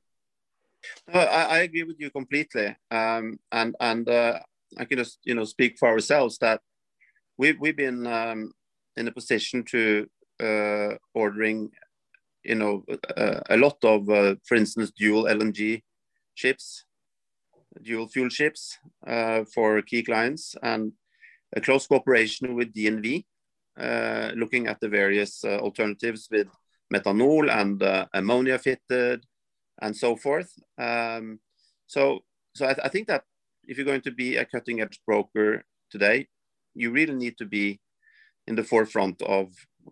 I, 1.12 1.26
I, 1.26 1.58
agree 1.60 1.84
with 1.84 1.96
you 2.00 2.12
completely, 2.12 2.76
um, 2.92 3.40
and 3.52 3.76
and 3.80 4.08
uh, 4.08 4.40
I 4.78 4.86
can 4.86 5.00
just 5.00 5.18
you 5.24 5.34
know 5.34 5.46
speak 5.46 5.80
for 5.80 5.90
ourselves 5.90 6.38
that 6.40 6.62
we've 7.38 7.60
we've 7.60 7.76
been 7.76 8.06
um, 8.06 8.52
in 8.96 9.08
a 9.08 9.12
position 9.12 9.64
to 9.72 10.08
ordering 11.16 11.72
you 12.46 12.56
know, 12.56 12.84
uh, 13.18 13.40
a 13.50 13.58
lot 13.58 13.78
of, 13.84 14.10
uh, 14.10 14.36
for 14.46 14.56
instance, 14.56 14.92
dual 14.92 15.24
LNG 15.24 15.82
ships, 16.36 16.86
dual 17.82 18.08
fuel 18.08 18.30
ships 18.30 18.78
uh, 19.08 19.44
for 19.54 19.82
key 19.82 20.04
clients, 20.04 20.56
and 20.62 20.94
a 21.56 21.62
close 21.62 21.88
cooperation 21.88 22.56
with 22.56 22.74
DNV, 22.74 23.26
uh, 23.80 24.32
looking 24.36 24.68
at 24.68 24.80
the 24.80 24.90
various 24.90 25.44
uh, 25.44 25.58
alternatives 25.60 26.28
with 26.32 26.48
methanol 26.94 27.50
and 27.50 27.82
ammonia 28.14 28.58
fitted, 28.58 29.26
and 29.82 29.96
so 29.96 30.16
forth. 30.16 30.52
Um, 30.78 31.40
so, 31.88 32.20
so 32.56 32.66
I, 32.66 32.74
th 32.74 32.86
I 32.86 32.90
think 32.90 33.08
that 33.08 33.24
if 33.68 33.78
you're 33.78 33.92
going 33.92 34.08
to 34.08 34.12
be 34.12 34.38
a 34.38 34.46
cutting 34.46 34.82
edge 34.82 35.00
broker 35.06 35.66
today, 35.90 36.28
you 36.74 36.92
really 36.92 37.16
need 37.16 37.38
to 37.38 37.46
be 37.46 37.80
in 38.48 38.56
the 38.56 38.64
forefront 38.64 39.22
of 39.22 39.48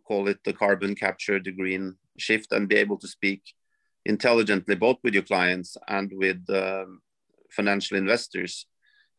call 0.07 0.27
it 0.27 0.39
the 0.43 0.53
carbon 0.53 0.95
capture, 0.95 1.39
the 1.39 1.51
green 1.51 1.95
shift 2.17 2.51
and 2.51 2.69
be 2.69 2.75
able 2.75 2.97
to 2.97 3.07
speak 3.07 3.41
intelligently 4.05 4.75
both 4.75 4.97
with 5.03 5.13
your 5.13 5.23
clients 5.23 5.77
and 5.87 6.11
with 6.15 6.41
um, 6.49 7.01
financial 7.55 7.97
investors 7.97 8.67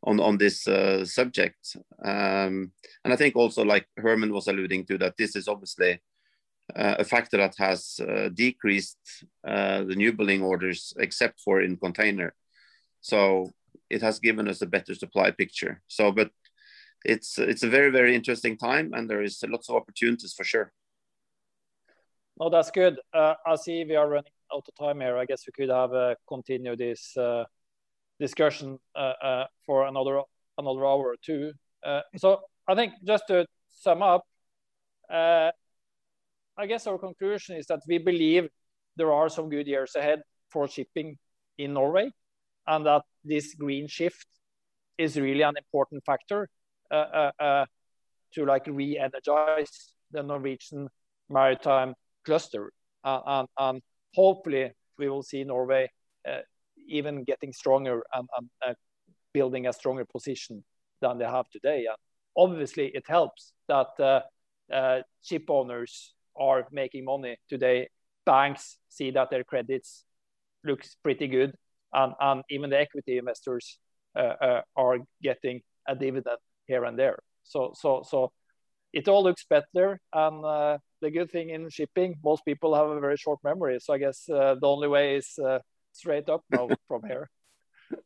on 0.02 0.20
on 0.20 0.38
this 0.38 0.68
uh, 0.68 1.04
subject. 1.04 1.76
Um, 2.04 2.72
and 3.04 3.12
I 3.12 3.16
think 3.16 3.36
also, 3.36 3.64
like 3.64 3.86
Herman 3.96 4.32
was 4.32 4.48
alluding 4.48 4.86
to, 4.86 4.98
that 4.98 5.16
this 5.16 5.36
is 5.36 5.48
obviously 5.48 6.00
uh, 6.76 6.96
a 6.98 7.04
factor 7.04 7.36
that 7.38 7.54
has 7.58 8.00
uh, 8.00 8.28
decreased 8.34 8.98
uh, 9.46 9.84
the 9.84 9.96
new 9.96 10.12
building 10.12 10.42
orders, 10.42 10.92
except 10.98 11.40
for 11.40 11.62
in 11.62 11.76
container. 11.76 12.34
So 13.00 13.50
it 13.90 14.02
has 14.02 14.18
given 14.18 14.48
us 14.48 14.62
a 14.62 14.66
better 14.66 14.94
supply 14.94 15.30
picture. 15.30 15.82
So, 15.88 16.12
but 16.12 16.30
it's 17.04 17.38
it's 17.38 17.62
a 17.62 17.68
very 17.68 17.90
very 17.90 18.14
interesting 18.14 18.56
time, 18.56 18.92
and 18.94 19.08
there 19.08 19.22
is 19.22 19.44
lots 19.46 19.68
of 19.68 19.76
opportunities 19.76 20.34
for 20.34 20.44
sure. 20.44 20.72
No, 22.40 22.50
that's 22.50 22.70
good. 22.70 22.98
Uh, 23.12 23.34
I 23.46 23.56
see 23.56 23.84
we 23.84 23.94
are 23.94 24.08
running 24.08 24.32
out 24.52 24.66
of 24.68 24.74
time 24.74 25.00
here. 25.00 25.16
I 25.16 25.24
guess 25.24 25.44
we 25.46 25.52
could 25.52 25.72
have 25.72 25.92
uh, 25.92 26.14
continued 26.28 26.78
this 26.78 27.16
discussion 28.20 28.78
uh, 28.94 29.12
uh, 29.22 29.46
for 29.66 29.86
another 29.86 30.22
another 30.58 30.86
hour 30.86 31.08
or 31.12 31.16
two. 31.24 31.52
Uh, 31.84 32.00
so 32.16 32.40
I 32.68 32.74
think 32.74 32.94
just 33.04 33.24
to 33.28 33.46
sum 33.68 34.02
up, 34.02 34.22
I 35.10 36.66
guess 36.68 36.86
our 36.86 36.98
conclusion 36.98 37.56
is 37.56 37.66
that 37.66 37.80
we 37.88 37.98
believe 37.98 38.48
there 38.96 39.12
are 39.12 39.28
some 39.28 39.48
good 39.48 39.66
years 39.66 39.96
ahead 39.96 40.20
for 40.50 40.68
shipping 40.68 41.18
in 41.58 41.74
Norway, 41.74 42.10
and 42.66 42.86
that 42.86 43.02
this 43.24 43.54
green 43.54 43.88
shift 43.88 44.26
is 44.96 45.18
really 45.18 45.42
an 45.42 45.56
important 45.56 46.04
factor 46.04 46.48
to 46.90 48.44
like 48.44 48.66
re-energize 48.66 49.92
the 50.10 50.22
Norwegian 50.22 50.88
maritime 51.28 51.94
cluster. 52.24 52.72
Uh, 53.02 53.20
and, 53.26 53.48
and, 53.58 53.82
hopefully 54.14 54.70
we 54.96 55.08
will 55.08 55.24
see 55.24 55.42
Norway 55.42 55.90
uh, 56.28 56.38
even 56.88 57.24
getting 57.24 57.52
stronger 57.52 58.02
and, 58.14 58.28
and 58.36 58.48
uh, 58.66 58.74
building 59.32 59.66
a 59.66 59.72
stronger 59.72 60.04
position 60.04 60.64
than 61.00 61.18
they 61.18 61.24
have 61.24 61.48
today. 61.50 61.86
And 61.86 61.96
obviously 62.36 62.86
it 62.94 63.04
helps 63.06 63.52
that 63.68 63.88
uh, 63.98 64.20
uh, 64.72 65.02
ship 65.22 65.44
owners 65.48 66.14
are 66.36 66.66
making 66.72 67.04
money 67.04 67.36
today. 67.48 67.88
Banks 68.26 68.78
see 68.88 69.10
that 69.12 69.30
their 69.30 69.44
credits 69.44 70.04
looks 70.64 70.96
pretty 71.02 71.26
good 71.26 71.54
and, 71.92 72.14
and 72.20 72.42
even 72.50 72.70
the 72.70 72.78
equity 72.78 73.18
investors 73.18 73.78
uh, 74.16 74.60
are 74.76 74.98
getting 75.22 75.60
a 75.86 75.94
dividend 75.94 76.38
here 76.66 76.84
and 76.84 76.98
there. 76.98 77.18
So, 77.42 77.72
so, 77.74 78.02
so 78.08 78.32
it 78.92 79.08
all 79.08 79.22
looks 79.22 79.44
better 79.48 80.00
and 80.12 80.80
the 81.04 81.10
good 81.10 81.30
thing 81.30 81.50
in 81.50 81.68
shipping, 81.68 82.16
most 82.24 82.44
people 82.44 82.74
have 82.74 82.88
a 82.88 82.98
very 82.98 83.16
short 83.16 83.38
memory. 83.44 83.78
So 83.80 83.92
I 83.92 83.98
guess 83.98 84.28
uh, 84.28 84.56
the 84.60 84.66
only 84.66 84.88
way 84.88 85.16
is 85.16 85.38
uh, 85.38 85.58
straight 85.94 86.28
up 86.28 86.44
now 86.50 86.68
from 86.88 87.02
here. 87.04 87.30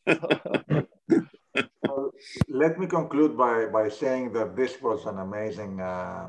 well, 0.07 2.13
let 2.49 2.79
me 2.79 2.87
conclude 2.87 3.37
by, 3.37 3.67
by 3.67 3.89
saying 3.89 4.33
that 4.33 4.55
this 4.55 4.81
was 4.81 5.07
an 5.07 5.19
amazing 5.19 5.81
uh, 5.81 6.29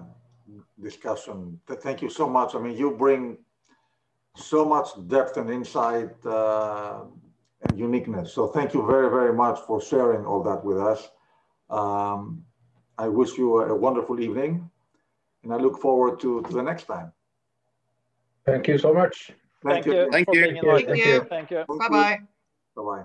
discussion. 0.81 1.59
Thank 1.67 2.01
you 2.01 2.09
so 2.09 2.29
much. 2.29 2.55
I 2.55 2.59
mean, 2.59 2.77
you 2.77 2.91
bring 2.91 3.37
so 4.35 4.65
much 4.65 4.89
depth 5.07 5.37
and 5.37 5.49
insight 5.49 6.25
uh, 6.25 7.01
and 7.67 7.77
uniqueness. 7.77 8.33
So 8.33 8.47
thank 8.47 8.73
you 8.73 8.85
very, 8.85 9.09
very 9.09 9.33
much 9.33 9.59
for 9.67 9.81
sharing 9.81 10.25
all 10.25 10.41
that 10.43 10.63
with 10.63 10.77
us. 10.77 11.09
Um, 11.69 12.43
I 12.97 13.07
wish 13.07 13.37
you 13.37 13.61
a, 13.61 13.75
wonderful 13.75 14.19
evening 14.19 14.69
and 15.43 15.53
I 15.53 15.57
look 15.57 15.81
forward 15.81 16.19
to, 16.21 16.41
to 16.41 16.53
the 16.53 16.63
next 16.63 16.85
time. 16.85 17.11
Thank 18.45 18.67
you 18.67 18.77
so 18.77 18.93
much. 18.93 19.31
Thank, 19.63 19.85
Thank 19.85 19.95
you. 19.95 20.09
Thank 20.11 20.27
you. 20.33 20.45
Thank 20.87 21.05
you. 21.05 21.19
Thank 21.29 21.51
you. 21.51 21.65
Bye-bye. 21.67 22.19
Bye-bye. 22.75 23.03